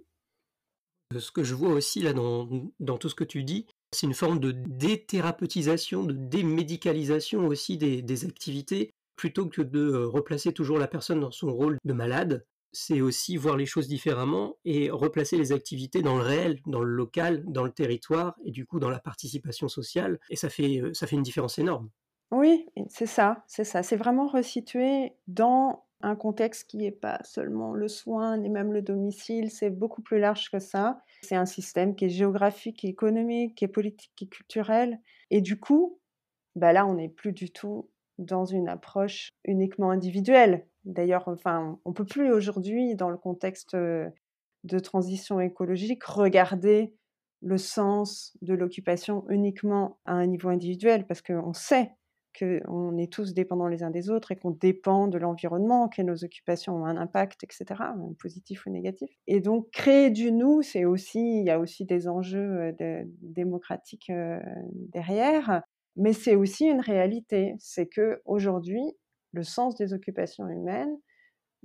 [1.17, 2.47] Ce que je vois aussi là dans,
[2.79, 8.03] dans tout ce que tu dis, c'est une forme de déthérapeutisation, de démédicalisation aussi des,
[8.03, 13.01] des activités, plutôt que de replacer toujours la personne dans son rôle de malade c'est
[13.01, 17.43] aussi voir les choses différemment et replacer les activités dans le réel, dans le local,
[17.47, 20.19] dans le territoire et du coup dans la participation sociale.
[20.29, 21.89] Et ça fait, euh, ça fait une différence énorme.
[22.31, 23.81] Oui, c'est ça, c'est ça.
[23.81, 28.81] C'est vraiment resitué dans un contexte qui n'est pas seulement le soin ni même le
[28.81, 31.01] domicile, c'est beaucoup plus large que ça.
[31.23, 34.99] C'est un système qui est géographique, qui est économique, qui est politique, qui est culturel.
[35.31, 35.99] Et du coup,
[36.55, 40.67] bah là, on n'est plus du tout dans une approche uniquement individuelle.
[40.89, 46.93] D'ailleurs, enfin, on peut plus aujourd'hui, dans le contexte de transition écologique, regarder
[47.41, 51.91] le sens de l'occupation uniquement à un niveau individuel, parce qu'on sait
[52.37, 56.23] qu'on est tous dépendants les uns des autres et qu'on dépend de l'environnement, que nos
[56.23, 57.65] occupations ont un impact, etc.,
[58.19, 59.09] positif ou négatif.
[59.27, 62.75] Et donc, créer du nous, c'est aussi, il y a aussi des enjeux
[63.21, 64.11] démocratiques
[64.71, 65.61] derrière,
[65.95, 67.55] mais c'est aussi une réalité.
[67.57, 68.83] C'est que aujourd'hui,
[69.31, 70.95] le sens des occupations humaines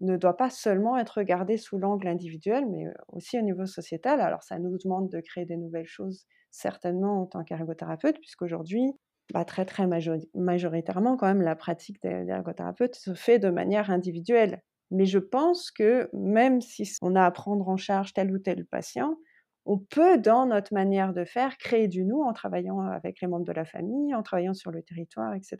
[0.01, 4.21] ne doit pas seulement être regardé sous l'angle individuel, mais aussi au niveau sociétal.
[4.21, 8.93] Alors ça nous demande de créer des nouvelles choses, certainement en tant qu'ergothérapeute, puisqu'aujourd'hui,
[9.33, 9.87] bah, très très
[10.35, 14.63] majoritairement, quand même, la pratique d'ergothérapeute se fait de manière individuelle.
[14.91, 18.67] Mais je pense que même si on a à prendre en charge tel ou tel
[18.67, 19.17] patient,
[19.67, 23.47] on peut, dans notre manière de faire, créer du nous en travaillant avec les membres
[23.47, 25.57] de la famille, en travaillant sur le territoire, etc.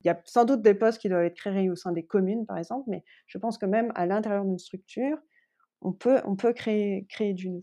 [0.00, 2.46] Il y a sans doute des postes qui doivent être créés au sein des communes,
[2.46, 5.18] par exemple, mais je pense que même à l'intérieur d'une structure,
[5.80, 7.62] on peut, créer du nous.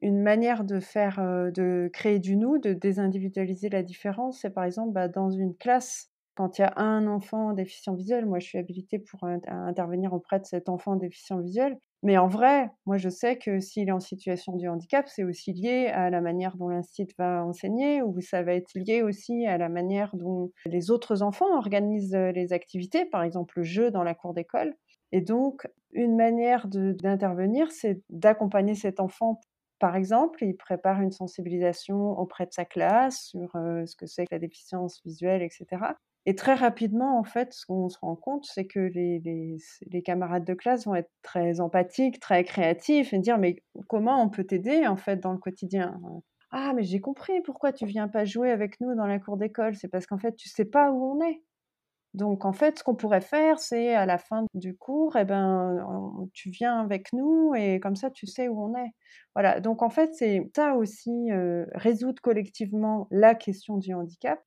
[0.00, 4.64] Une manière de faire, euh, de créer du nous, de désindividualiser la différence, c'est par
[4.64, 8.46] exemple bah, dans une classe, quand il y a un enfant déficient visuel, moi je
[8.46, 13.08] suis habilitée pour intervenir auprès de cet enfant déficient visuel, mais en vrai, moi je
[13.08, 16.68] sais que s'il est en situation de handicap, c'est aussi lié à la manière dont
[16.68, 21.22] l'institut va enseigner, ou ça va être lié aussi à la manière dont les autres
[21.22, 24.74] enfants organisent les activités, par exemple le jeu dans la cour d'école.
[25.12, 29.40] Et donc, une manière d'intervenir, c'est d'accompagner cet enfant.
[29.78, 34.34] Par exemple, il prépare une sensibilisation auprès de sa classe sur ce que c'est que
[34.34, 35.94] la déficience visuelle, etc.
[36.28, 39.18] Et très rapidement, en fait, ce qu'on se rend compte, c'est que les,
[39.86, 44.28] les, camarades de classe vont être très empathiques, très créatifs et dire mais comment on
[44.28, 45.98] peut t'aider en fait dans le quotidien?
[46.50, 49.74] Ah mais j'ai compris pourquoi tu viens pas jouer avec nous dans la cour d'école,
[49.74, 51.42] c'est parce qu'en fait tu sais pas où on est.
[52.12, 56.28] Donc en fait, ce qu'on pourrait faire, c'est à la fin du cours, eh ben,
[56.34, 58.90] tu viens avec nous et comme ça, tu sais où on est.
[59.34, 59.60] Voilà.
[59.60, 64.42] Donc en fait, c'est ça aussi euh, résoudre collectivement la question du handicap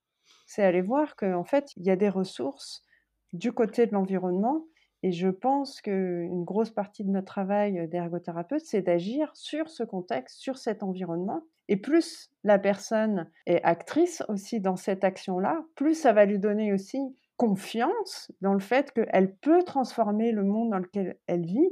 [0.51, 2.83] c'est aller voir qu'en fait, il y a des ressources
[3.31, 4.65] du côté de l'environnement.
[5.01, 10.39] Et je pense qu'une grosse partie de notre travail d'ergothérapeute, c'est d'agir sur ce contexte,
[10.39, 11.41] sur cet environnement.
[11.69, 16.73] Et plus la personne est actrice aussi dans cette action-là, plus ça va lui donner
[16.73, 16.99] aussi
[17.37, 21.69] confiance dans le fait qu'elle peut transformer le monde dans lequel elle vit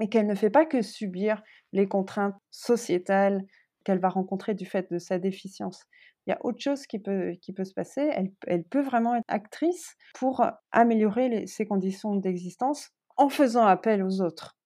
[0.00, 1.42] et qu'elle ne fait pas que subir
[1.72, 3.44] les contraintes sociétales
[3.84, 5.84] qu'elle va rencontrer du fait de sa déficience
[6.26, 8.08] il y a autre chose qui peut, qui peut se passer.
[8.12, 14.20] Elle, elle peut vraiment être actrice pour améliorer ses conditions d'existence en faisant appel aux
[14.20, 14.56] autres.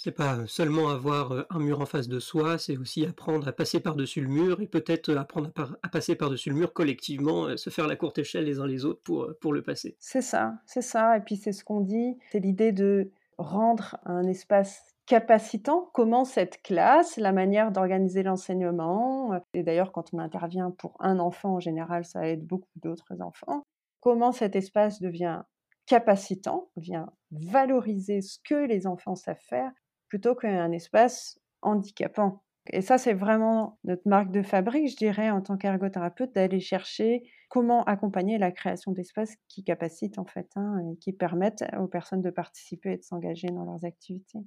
[0.00, 3.80] C'est pas seulement avoir un mur en face de soi, c'est aussi apprendre à passer
[3.80, 5.50] par-dessus le mur et peut-être apprendre
[5.82, 9.00] à, passer par-dessus le mur collectivement, se faire la courte échelle les uns les autres
[9.02, 9.96] pour, pour le passer.
[9.98, 11.16] C'est ça, c'est ça.
[11.16, 16.62] Et puis c'est ce qu'on dit, c'est l'idée de rendre un espace capacitant comment cette
[16.62, 21.60] classe, la manière d'organiser l'enseignement, euh, et d'ailleurs quand on intervient pour un enfant en
[21.60, 23.62] général, ça aide beaucoup d'autres enfants,
[24.00, 25.42] comment cet espace devient
[25.86, 29.72] capacitant, vient valoriser ce que les enfants savent faire,
[30.08, 32.42] plutôt qu'un espace handicapant.
[32.70, 37.22] Et ça, c'est vraiment notre marque de fabrique, je dirais, en tant qu'ergothérapeute, d'aller chercher
[37.48, 42.20] comment accompagner la création d'espaces qui capacitent en fait hein, et qui permettent aux personnes
[42.20, 44.40] de participer et de s'engager dans leurs activités.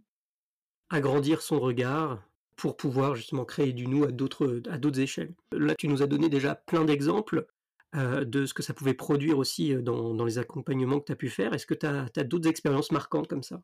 [0.92, 2.22] Agrandir son regard
[2.58, 5.34] pour pouvoir justement créer du nous à d'autres, à d'autres échelles.
[5.52, 7.48] Là, tu nous as donné déjà plein d'exemples
[7.96, 11.16] euh, de ce que ça pouvait produire aussi euh, dans, les accompagnements que tu as
[11.16, 11.54] pu faire.
[11.54, 13.62] Est-ce que tu as, d'autres expériences marquantes comme ça?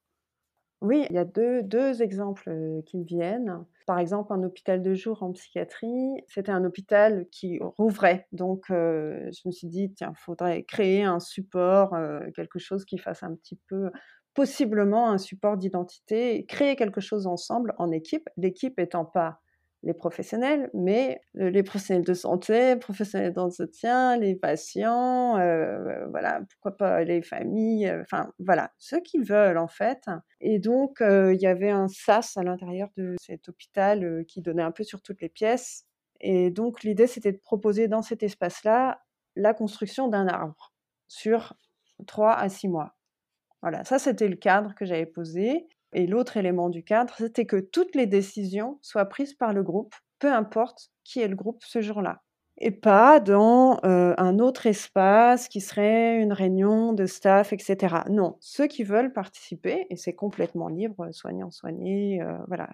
[0.82, 2.52] Oui, il y a deux, deux exemples
[2.86, 3.66] qui me viennent.
[3.88, 8.28] Par exemple, un hôpital de jour en psychiatrie, c'était un hôpital qui rouvrait.
[8.32, 11.98] Donc, je me suis dit, tiens, il faudrait créer un support,
[12.36, 13.90] quelque chose qui fasse un petit peu,
[14.38, 19.42] possiblement un support d'identité, créer quelque chose ensemble en équipe, l'équipe étant pas
[19.82, 27.04] les professionnels, mais les professionnels de santé, professionnels d'entretien, les patients, euh, voilà, pourquoi pas
[27.04, 30.04] les familles, euh, enfin voilà, ceux qui veulent en fait.
[30.40, 34.62] Et donc euh, il y avait un SAS à l'intérieur de cet hôpital qui donnait
[34.62, 35.88] un peu sur toutes les pièces.
[36.20, 39.02] Et donc l'idée c'était de proposer dans cet espace-là
[39.36, 40.76] la construction d'un arbre
[41.08, 41.56] sur
[42.06, 42.97] trois à six mois.
[43.62, 45.68] Voilà, ça c'était le cadre que j'avais posé.
[45.94, 49.96] Et l'autre élément du cadre, c'était que toutes les décisions soient prises par le groupe,
[50.20, 52.22] peu importe qui est le groupe ce jour-là
[52.60, 57.98] et pas dans un autre espace qui serait une réunion de staff, etc.
[58.10, 62.70] Non, ceux qui veulent participer, et c'est complètement libre, soignant, soigné, voilà,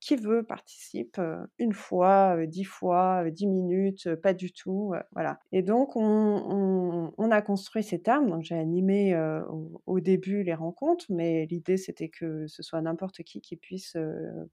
[0.00, 1.20] qui, veut participe
[1.58, 5.38] une fois, dix fois, dix minutes, pas du tout, voilà.
[5.52, 9.18] Et donc on, a construit ces armes, donc j'ai animé
[9.86, 13.96] au, début les rencontres, mais l'idée c'était que ce soit n'importe qui qui puisse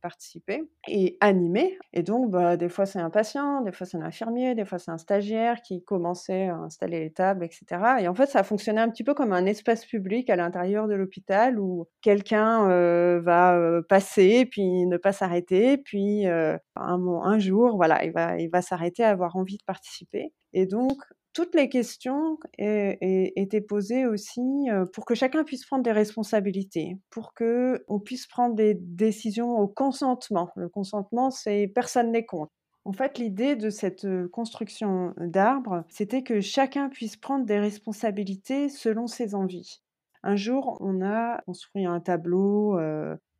[0.01, 1.77] participer et animer.
[1.93, 4.70] Et donc bah, des fois c'est un patient, des fois c'est un infirmier, des fois
[4.79, 7.65] c'est un stagiaire qui commençait à installer les tables, etc.
[7.99, 10.93] Et en fait, ça fonctionnait un petit peu comme un espace public à l'intérieur de
[10.93, 17.39] l'hôpital où quelqu'un euh, va euh, passer, puis ne pas s'arrêter, puis euh, un, un,
[17.39, 20.33] jour, voilà, il va, il va s'arrêter, avoir envie de participer.
[20.53, 20.97] Et donc,
[21.33, 24.41] toutes les questions étaient posées aussi
[24.93, 29.67] pour que chacun puisse prendre des responsabilités, pour que on puisse prendre des décisions au
[29.67, 30.49] consentement.
[30.57, 32.51] Le consentement, c'est personne n'est contre.
[32.83, 39.07] En fait, l'idée de cette construction d'arbres, c'était que chacun puisse prendre des responsabilités selon
[39.07, 39.81] ses envies.
[40.23, 42.79] Un jour, on a construit un tableau,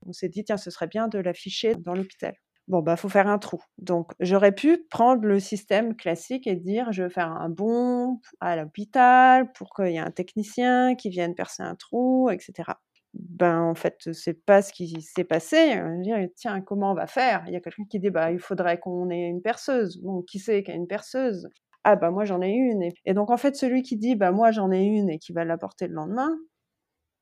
[0.06, 2.36] on s'est dit, tiens, ce serait bien de l'afficher dans l'hôpital.
[2.68, 3.62] Bon, bah, faut faire un trou.
[3.80, 8.56] Donc, j'aurais pu prendre le système classique et dire, je vais faire un bon à
[8.56, 12.72] l'hôpital pour qu'il y ait un technicien qui vienne percer un trou, etc
[13.14, 15.82] ben en fait c'est pas ce qui s'est passé.
[15.82, 17.44] On dire tiens comment on va faire?
[17.48, 19.98] Il y a quelqu'un qui dit bah il faudrait qu'on ait une perceuse.
[20.02, 21.48] Bon qui sait qui a une perceuse?
[21.84, 22.84] Ah bah moi j'en ai une.
[23.06, 25.46] Et, donc en fait celui qui dit bah moi j'en ai une et qui va
[25.46, 26.30] l'apporter le lendemain,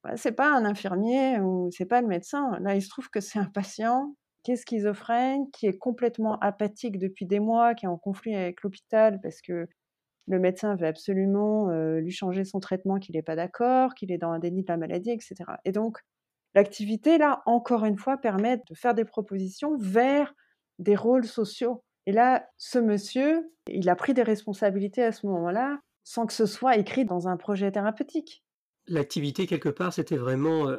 [0.04, 2.58] bah, c'est pas un infirmier ou c'est pas le médecin.
[2.62, 7.00] Là il se trouve que c'est un patient qui est schizophrène, qui est complètement apathique
[7.00, 9.68] depuis des mois, qui est en conflit avec l'hôpital parce que
[10.30, 14.32] le médecin veut absolument lui changer son traitement, qu'il n'est pas d'accord, qu'il est dans
[14.32, 15.36] un déni de la maladie, etc.
[15.66, 15.98] Et donc,
[16.54, 20.34] l'activité, là, encore une fois, permet de faire des propositions vers
[20.78, 21.84] des rôles sociaux.
[22.06, 26.46] Et là, ce monsieur, il a pris des responsabilités à ce moment-là, sans que ce
[26.46, 28.44] soit écrit dans un projet thérapeutique.
[28.88, 30.72] L'activité, quelque part, c'était vraiment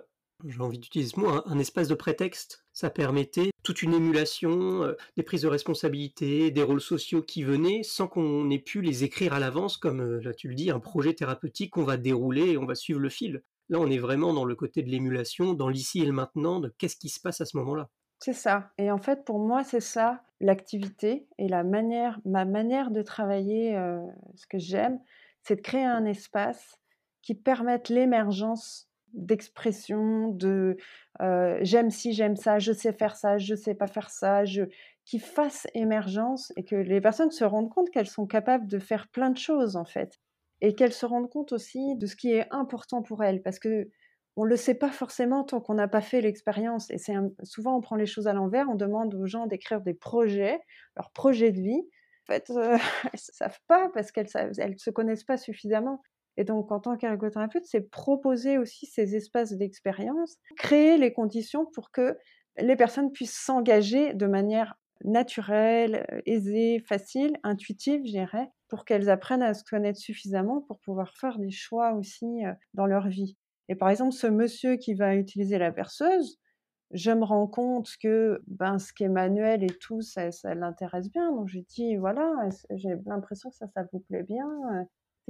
[0.47, 2.65] j'ai envie d'utiliser ce mot, un, espace de prétexte.
[2.73, 7.83] Ça permettait toute une émulation, euh, des prises de responsabilité, des rôles sociaux qui venaient
[7.83, 10.81] sans qu'on ait pu les écrire à l'avance, comme euh, là tu le dis, un
[10.81, 13.43] projet thérapeutique qu'on va dérouler et on va suivre le fil.
[13.69, 16.75] Là, on est vraiment dans le côté de l'émulation, dans l'ici et le maintenant, de
[16.77, 17.89] qu'est-ce qui se passe à ce moment-là.
[18.19, 18.71] C'est ça.
[18.77, 23.77] Et en fait, pour moi, c'est ça l'activité et la manière, ma manière de travailler.
[23.77, 24.01] Euh,
[24.35, 25.01] ce que j'aime,
[25.43, 26.79] c'est de créer un espace
[27.23, 30.77] qui permette l'émergence d'expression, de
[31.63, 34.45] j'aime ci, j'aime ça, je sais faire ça, je sais pas faire ça,
[35.05, 39.09] qui fasse émergence et que les personnes se rendent compte qu'elles sont capables de faire
[39.09, 40.21] plein de choses en fait
[40.61, 43.89] et qu'elles se rendent compte aussi de ce qui est important pour elles parce que
[44.37, 47.81] on le sait pas forcément tant qu'on n'a pas fait l'expérience et c'est souvent on
[47.81, 50.61] prend les choses à l'envers, on demande aux gens d'écrire des projets,
[50.97, 51.83] leurs projets de vie.
[52.29, 52.79] En fait, elles
[53.13, 56.03] ne savent pas parce qu'elles ne se connaissent pas suffisamment.
[56.41, 61.91] Et donc, en tant qu'ergothérapeute, c'est proposer aussi ces espaces d'expérience, créer les conditions pour
[61.91, 62.17] que
[62.57, 64.75] les personnes puissent s'engager de manière
[65.05, 70.81] naturelle, euh, aisée, facile, intuitive, je dirais, pour qu'elles apprennent à se connaître suffisamment pour
[70.81, 73.37] pouvoir faire des choix aussi euh, dans leur vie.
[73.69, 76.39] Et par exemple, ce monsieur qui va utiliser la perceuse,
[76.93, 81.11] je me rends compte que ben, ce qui est manuel et tout, ça, ça l'intéresse
[81.11, 81.33] bien.
[81.33, 84.49] Donc je dis, voilà, j'ai l'impression que ça, ça vous plaît bien.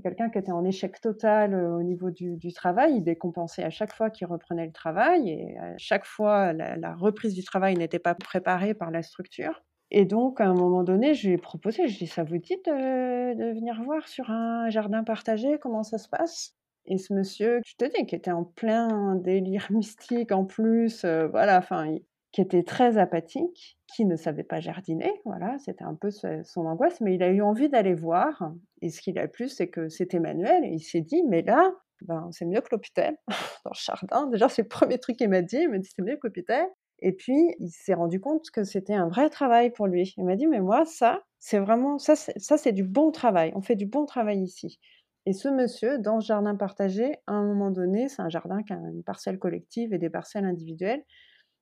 [0.01, 2.97] Euh, quelqu'un qui était en échec total au niveau du, travail.
[2.97, 7.35] Il décompensait à chaque fois qu'il reprenait le travail et à chaque fois, la, reprise
[7.35, 9.63] du travail n'était pas préparée par la structure.
[9.91, 12.23] Et donc, à un moment donné, je lui ai proposé, je lui ai dit, ça
[12.23, 15.59] vous dit de, venir voir sur un jardin partagé?
[15.61, 16.55] Comment ça se passe?
[16.87, 21.29] Et ce monsieur, je te dis, qui était en plein délire mystique en plus, euh,
[21.29, 21.97] voilà, enfin,
[22.33, 27.01] qui était très apathique, qui ne savait pas jardiner, voilà, c'était un peu son angoisse,
[27.01, 28.53] mais il a eu envie d'aller voir.
[28.83, 31.43] Et ce qu'il a le plus, c'est que c'était manuel, et il s'est dit, mais
[31.43, 31.73] là,
[32.03, 33.17] ben, c'est mieux que l'hôpital,
[33.65, 34.27] dans le jardin.
[34.29, 36.67] Déjà, c'est le premier truc qu'il m'a dit, il m'a dit, c'est mieux que l'hôpital.
[37.03, 40.15] Et puis, il s'est rendu compte que c'était un vrai travail pour lui.
[40.17, 43.53] Il m'a dit, mais moi, ça, c'est vraiment, ça, c'est du bon travail.
[43.57, 44.79] On fait du bon travail ici.
[45.27, 48.73] Et ce monsieur, dans ce jardin partagé, à un moment donné, c'est un jardin qui
[48.73, 51.03] a une parcelle collective et des parcelles individuelles,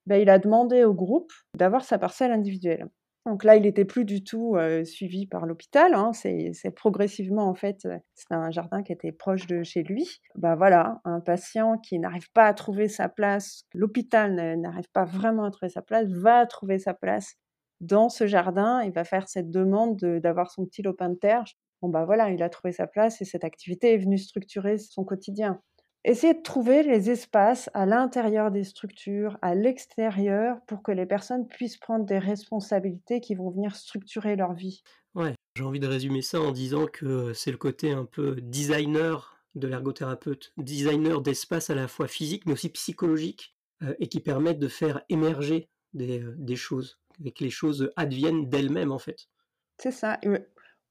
[0.08, 2.88] ben, il a demandé au groupe d'avoir sa parcelle individuelle.
[3.26, 5.92] Donc là, il n'était plus du tout suivi par l'hôpital.
[5.92, 6.12] Hein.
[6.14, 10.08] C'est progressivement, en fait, c'est un jardin qui était proche de chez lui.
[10.34, 15.44] Ben voilà, un patient qui n'arrive pas à trouver sa place, l'hôpital n'arrive pas vraiment
[15.44, 17.34] à trouver sa place, va trouver sa place
[17.82, 18.82] dans ce jardin.
[18.82, 21.44] Il va faire cette demande d'avoir son petit lopin de terre.
[21.82, 25.04] Bon, ben voilà, il a trouvé sa place et cette activité est venue structurer son
[25.04, 25.60] quotidien.
[26.08, 31.46] Essayer de trouver les espaces à l'intérieur des structures, à l'extérieur, pour que les personnes
[31.46, 34.82] puissent prendre des responsabilités qui vont venir structurer leur vie.
[35.14, 39.36] Ouais, j'ai envie de résumer ça en disant que c'est le côté un peu designer
[39.54, 44.60] de l'ergothérapeute, designer d'espace à la fois physique mais aussi psychologique, euh, et qui permettent
[44.60, 49.28] de faire émerger des, euh, des choses, et que les choses adviennent d'elles-mêmes en fait.
[49.76, 50.18] C'est ça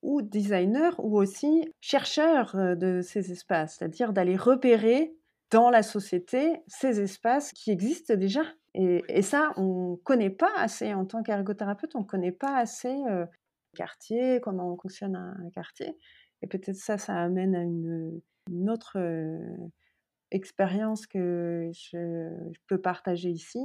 [0.01, 5.15] ou designer ou aussi chercheur de ces espaces, c'est-à-dire d'aller repérer
[5.51, 8.41] dans la société ces espaces qui existent déjà.
[8.73, 12.95] Et, ça, on ne connaît pas assez en tant qu'ergothérapeute, on ne connaît pas assez
[13.09, 13.25] euh,
[13.75, 15.97] quartier, comment fonctionne un, quartier.
[16.43, 18.21] Et peut-être ça, ça amène à une,
[18.69, 18.97] autre
[20.31, 22.29] expérience que je,
[22.67, 23.59] peux partager ici,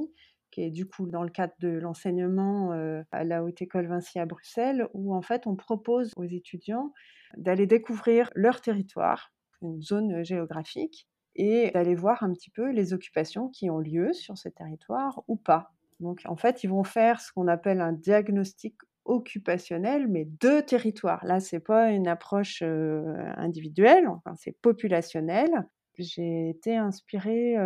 [0.53, 4.21] qui est du coup dans le cadre de l'enseignement euh, à la Haute École Vinci
[4.21, 6.93] à Bruxelles, où en fait on propose aux étudiants
[7.37, 9.33] d'aller découvrir leur territoire,
[9.63, 14.37] une zone géographique, et d'aller voir un petit peu les occupations qui ont lieu sur
[14.37, 15.73] ce territoire ou pas.
[16.01, 21.25] Donc en fait, ils vont faire ce qu'on appelle un diagnostic occupationnel, mais de territoire.
[21.25, 25.67] Là, c'est pas une approche euh, individuelle, enfin, c'est populationnel.
[25.99, 27.57] J'ai été inspirée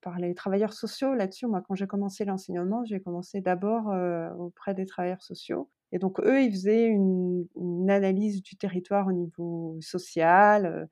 [0.00, 1.46] par les travailleurs sociaux là-dessus.
[1.46, 3.92] Moi, quand j'ai commencé l'enseignement, j'ai commencé d'abord
[4.38, 5.68] auprès des travailleurs sociaux.
[5.92, 7.46] Et donc, eux, ils faisaient une,
[7.88, 10.88] analyse du territoire au niveau social.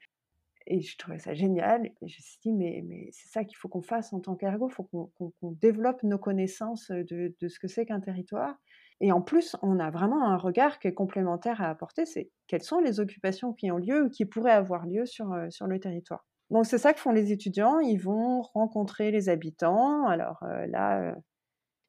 [0.66, 1.86] et je trouvais ça génial.
[1.86, 4.68] Et je me suis dit, mais, c'est ça qu'il faut qu'on fasse en tant qu'ergo.
[4.68, 8.56] Il faut qu'on développe nos connaissances de, ce que c'est qu'un territoire.
[9.00, 12.06] Et en plus, on a vraiment un regard qui est complémentaire à apporter.
[12.06, 15.78] C'est quelles sont les occupations qui ont lieu ou qui pourraient avoir lieu sur le
[15.80, 16.24] territoire.
[16.50, 20.06] Donc c'est ça que font les étudiants, ils vont rencontrer les habitants.
[20.06, 21.14] Alors là,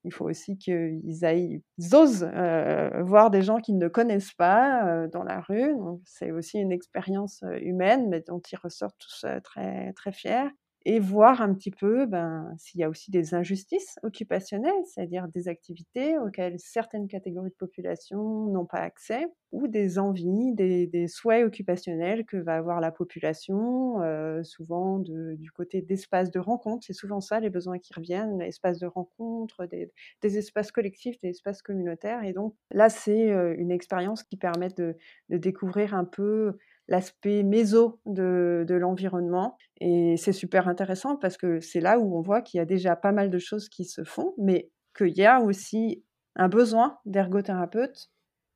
[0.06, 1.62] il faut aussi qu'ils aillent,
[1.94, 5.76] osent euh, voir des gens qu'ils ne connaissent pas dans la rue.
[6.06, 10.50] c'est aussi une expérience humaine, mais dont ils ressortent tous très fiers
[10.86, 15.48] et voir un petit peu ben, s'il y a aussi des injustices occupationnelles, c'est-à-dire des
[15.48, 22.26] activités auxquelles certaines catégories de population n'ont pas accès, ou des envies, des, souhaits occupationnels
[22.26, 26.86] que va avoir la population, euh, souvent du côté d'espaces de rencontre.
[26.86, 31.64] C'est souvent ça les besoins qui reviennent, espaces de rencontre, des, espaces collectifs, des espaces
[31.64, 32.24] communautaires.
[32.24, 34.96] Et donc là, c'est euh, une expérience qui permet de
[35.30, 36.58] découvrir un peu
[36.88, 39.58] l'aspect méso de, l'environnement.
[39.82, 42.96] Et c'est super intéressant parce que c'est là où on voit qu'il y a déjà
[42.96, 46.04] pas mal de choses qui se font, mais qu'il y a aussi
[46.36, 48.10] un besoin d'ergothérapeutes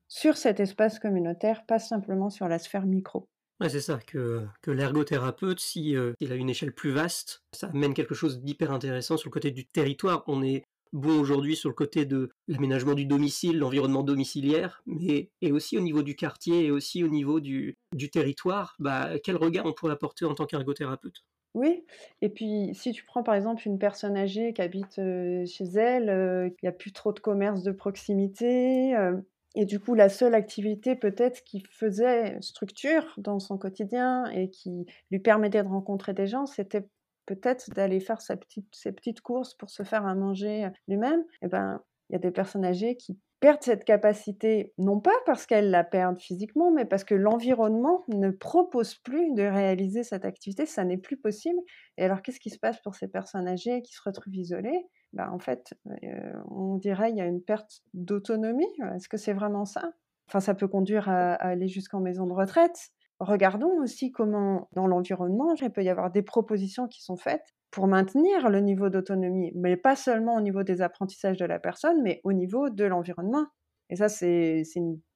[0.08, 3.30] sur cet espace communautaire, pas simplement sur la sphère micro.
[3.68, 7.94] c'est ça, que, que l'ergothérapeute, si euh, il a une échelle plus vaste, ça amène
[7.94, 10.24] quelque chose d'hyper intéressant sur le côté du territoire.
[10.28, 10.64] On est
[10.94, 15.82] bon aujourd'hui sur le côté de l'aménagement du domicile, l'environnement domiciliaire, mais et aussi au
[15.82, 17.78] niveau du quartier et aussi au niveau du,
[18.12, 21.24] territoire, bah, quel regard on pourrait apporter en tant qu'ergothérapeute?
[21.56, 21.84] Oui,
[22.22, 26.10] et puis si tu prends par exemple une personne âgée qui habite euh, chez elle,
[26.10, 29.18] euh, il n'y a plus trop de commerce de proximité, euh,
[29.56, 34.86] et du coup la seule activité peut-être qui faisait structure dans son quotidien et qui
[35.10, 36.88] lui permettait de rencontrer des gens, c'était
[37.30, 41.24] peut-être d'aller faire sa petite, ses petites courses pour se faire à manger euh, lui-même,
[41.44, 45.46] eh ben, il y a des personnes âgées qui perdent cette capacité, non pas parce
[45.46, 50.66] qu'elles la perdent physiquement, mais parce que l'environnement ne propose plus de réaliser cette activité,
[50.66, 51.60] ça n'est plus possible.
[51.98, 54.88] Et alors, qu'est-ce qui se passe pour ces personnes âgées qui se retrouvent isolées?
[55.14, 55.74] Ben, En fait,
[56.04, 58.68] euh, on dirait qu'il y a une perte d'autonomie.
[58.96, 59.94] Est-ce que c'est vraiment ça?
[60.28, 65.54] Enfin, ça peut conduire à aller jusqu'en maison de retraite regardons aussi comment, dans l'environnement,
[65.62, 69.78] il peut y avoir des propositions qui sont faites pour maintenir le niveau d'autonomie, mais
[69.78, 73.46] pas seulement au niveau des apprentissages de la personne, mais au niveau de l'environnement.
[73.92, 74.64] Et ça, c'est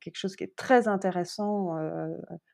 [0.02, 1.76] quelque chose qui est très intéressant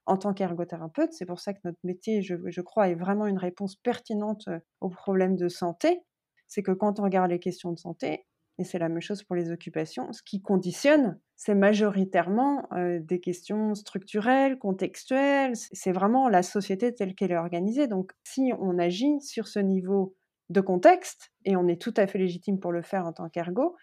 [0.05, 1.13] en tant qu'ergothérapeute.
[1.13, 4.49] C'est pour ça que notre métier, je, crois, est vraiment une réponse pertinente
[4.81, 6.01] aux problèmes de santé.
[6.47, 8.25] C'est que quand on regarde les questions de santé,
[8.59, 12.67] et c'est la même chose pour les occupations, ce qui conditionne, c'est majoritairement
[12.99, 15.53] des questions structurelles, contextuelles.
[15.55, 17.87] C'est vraiment la société telle qu'elle est organisée.
[17.87, 20.13] Donc, si on agit sur ce niveau
[20.49, 23.77] de contexte, et on est tout à fait légitime pour le faire en tant qu'ergo,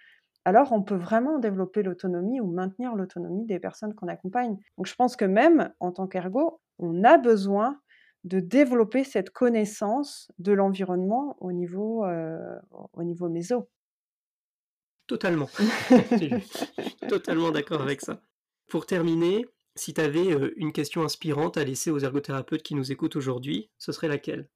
[0.45, 4.59] alors on peut vraiment développer l'autonomie ou maintenir l'autonomie des personnes qu'on accompagne.
[4.77, 7.81] Donc je pense que même en tant qu'ergo, on a besoin
[8.24, 12.59] de développer cette connaissance de l'environnement au niveau, euh,
[12.93, 13.70] au niveau méso.
[15.07, 15.48] Totalement.
[17.09, 18.20] totalement d'accord avec ça.
[18.68, 19.46] Pour terminer,
[19.76, 23.70] si tu avais euh, une question inspirante à laisser aux ergothérapeutes qui nous écoutent aujourd'hui,
[23.78, 24.48] ce serait laquelle?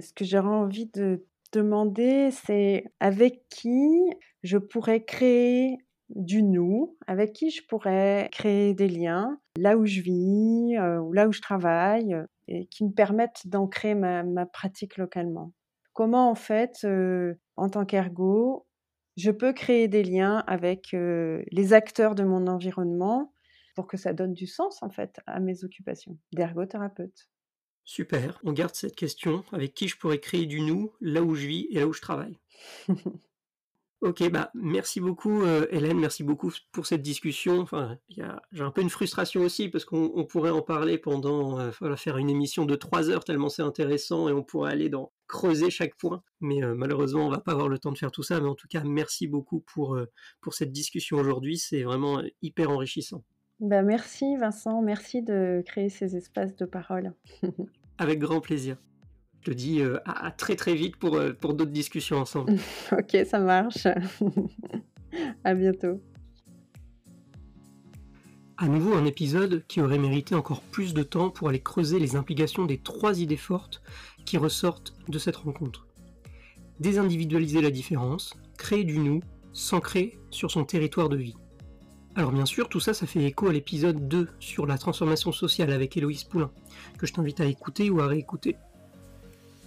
[0.00, 3.98] Ce que j'aurais envie de demander, c'est avec qui
[4.42, 5.78] je pourrais créer
[6.10, 11.12] du nous, avec qui je pourrais créer des liens, là où je vis euh, ou
[11.12, 15.52] là où je travaille, et qui me permettent d'ancrer ma, pratique localement.
[15.92, 18.67] Comment en fait, euh, en tant qu'ergo,
[19.18, 23.34] je peux créer des liens avec euh, les acteurs de mon environnement
[23.74, 27.28] pour que ça donne du sens en fait à mes occupations d'ergothérapeute.
[27.84, 29.44] Super, on garde cette question.
[29.50, 32.00] Avec qui je pourrais créer du nous, là où je vis et là où je
[32.00, 32.38] travaille?
[34.00, 37.58] Ok, bah merci beaucoup euh, Hélène, merci beaucoup pour cette discussion.
[37.58, 42.16] Enfin, j'ai un peu une frustration aussi parce qu'on pourrait en parler pendant, euh, faire
[42.16, 45.96] une émission de trois heures tellement c'est intéressant et on pourrait aller dans creuser chaque
[45.96, 46.22] point.
[46.40, 48.40] Mais euh, malheureusement, on va pas avoir le temps de faire tout ça.
[48.40, 49.98] Mais en tout cas, merci beaucoup pour,
[50.40, 51.58] pour cette discussion aujourd'hui.
[51.58, 53.24] C'est vraiment hyper enrichissant.
[53.58, 57.14] Bah, merci Vincent, merci de créer ces espaces de parole.
[57.98, 58.76] Avec grand plaisir.
[59.40, 62.54] Je te dis euh, à, très très vite pour, euh, pour d'autres discussions ensemble.
[62.92, 63.86] ok, ça marche.
[65.44, 66.02] à bientôt.
[68.56, 72.16] À nouveau un épisode qui aurait mérité encore plus de temps pour aller creuser les
[72.16, 73.82] implications des trois idées fortes
[74.24, 75.86] qui ressortent de cette rencontre.
[76.80, 79.20] Désindividualiser la différence, créer du nous,
[79.52, 81.36] s'ancrer sur son territoire de vie.
[82.16, 85.70] Alors bien sûr, tout ça, ça fait écho à l'épisode 2 sur la transformation sociale
[85.72, 86.50] avec Héloïse Poulain,
[86.98, 88.56] que je t'invite à écouter ou à réécouter.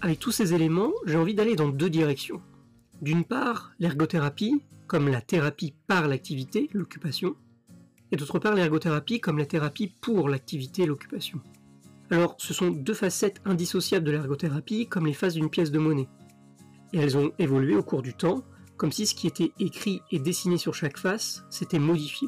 [0.03, 2.41] Avec tous ces éléments, j'ai envie d'aller dans deux directions.
[3.03, 7.35] D'une part, l'ergothérapie, comme la thérapie par l'activité, l'occupation,
[8.11, 11.39] et d'autre part, l'ergothérapie comme la thérapie pour l'activité, l'occupation.
[12.09, 16.09] Alors, ce sont deux facettes indissociables de l'ergothérapie, comme les faces d'une pièce de monnaie.
[16.93, 18.43] Et elles ont évolué au cours du temps,
[18.77, 22.27] comme si ce qui était écrit et dessiné sur chaque face s'était modifié.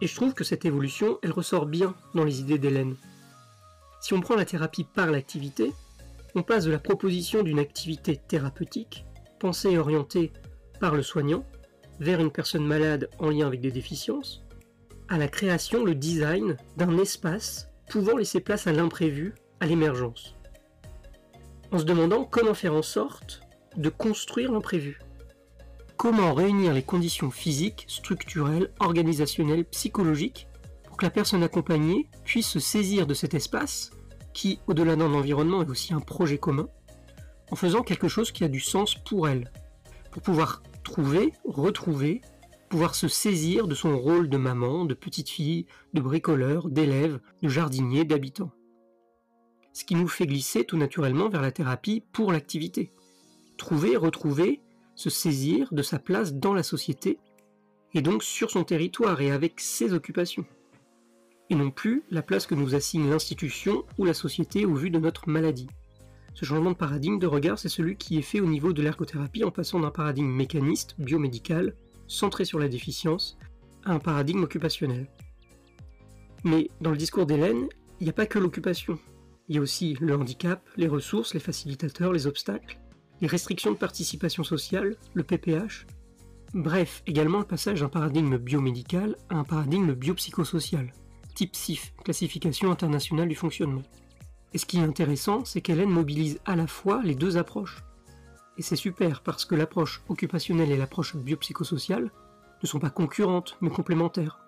[0.00, 2.94] Et je trouve que cette évolution, elle ressort bien dans les idées d'Hélène.
[4.00, 5.72] Si on prend la thérapie par l'activité,
[6.34, 9.06] on passe de la proposition d'une activité thérapeutique,
[9.38, 10.32] pensée et orientée
[10.80, 11.44] par le soignant,
[12.00, 14.44] vers une personne malade en lien avec des déficiences,
[15.08, 20.34] à la création, le design d'un espace pouvant laisser place à l'imprévu, à l'émergence.
[21.70, 23.42] En se demandant comment faire en sorte
[23.76, 25.00] de construire l'imprévu,
[25.96, 30.48] comment réunir les conditions physiques, structurelles, organisationnelles, psychologiques
[30.84, 33.90] pour que la personne accompagnée puisse se saisir de cet espace
[34.34, 36.68] qui, au-delà d'un environnement, est aussi un projet commun,
[37.50, 39.50] en faisant quelque chose qui a du sens pour elle,
[40.10, 42.20] pour pouvoir trouver, retrouver,
[42.68, 47.48] pouvoir se saisir de son rôle de maman, de petite fille, de bricoleur, d'élève, de
[47.48, 48.50] jardinier, d'habitant.
[49.72, 52.92] Ce qui nous fait glisser tout naturellement vers la thérapie pour l'activité.
[53.56, 54.60] Trouver, retrouver,
[54.94, 57.18] se saisir de sa place dans la société,
[57.92, 60.44] et donc sur son territoire et avec ses occupations.
[61.50, 64.98] Et non plus la place que nous assigne l'institution ou la société au vu de
[64.98, 65.68] notre maladie.
[66.34, 69.44] Ce changement de paradigme de regard, c'est celui qui est fait au niveau de l'ergothérapie
[69.44, 71.76] en passant d'un paradigme mécaniste, biomédical,
[72.08, 73.38] centré sur la déficience,
[73.84, 75.08] à un paradigme occupationnel.
[76.42, 77.68] Mais dans le discours d'Hélène,
[78.00, 78.98] il n'y a pas que l'occupation.
[79.48, 82.80] Il y a aussi le handicap, les ressources, les facilitateurs, les obstacles,
[83.20, 85.86] les restrictions de participation sociale, le PPH,
[86.52, 90.92] bref, également le passage d'un paradigme biomédical à un paradigme biopsychosocial,
[91.34, 93.82] type CIF, classification internationale du fonctionnement.
[94.52, 97.82] Et ce qui est intéressant, c'est qu'Hélène mobilise à la fois les deux approches.
[98.56, 102.12] Et c'est super parce que l'approche occupationnelle et l'approche biopsychosociale
[102.62, 104.38] ne sont pas concurrentes, mais complémentaires.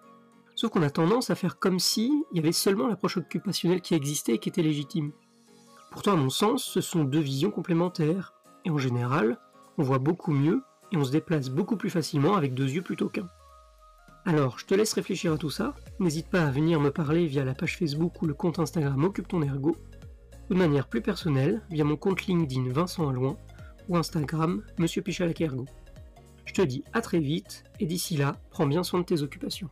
[0.55, 3.95] Sauf qu'on a tendance à faire comme si il y avait seulement l'approche occupationnelle qui
[3.95, 5.13] existait et qui était légitime.
[5.91, 8.33] Pourtant, à mon sens, ce sont deux visions complémentaires,
[8.65, 9.39] et en général,
[9.77, 10.63] on voit beaucoup mieux
[10.93, 13.29] et on se déplace beaucoup plus facilement avec deux yeux plutôt qu'un.
[14.29, 17.45] Alors, je te laisse réfléchir à tout ça, n'hésite pas à venir me parler via
[17.45, 19.77] la page Facebook ou le compte Instagram Occupe ton ergo,
[20.51, 23.37] ou de manière plus personnelle via mon compte LinkedIn Vincent Alouin
[23.89, 25.67] ou Instagram Monsieur Ergo.
[26.45, 29.71] Je te dis à très vite, et d'ici là, prends bien soin de tes occupations.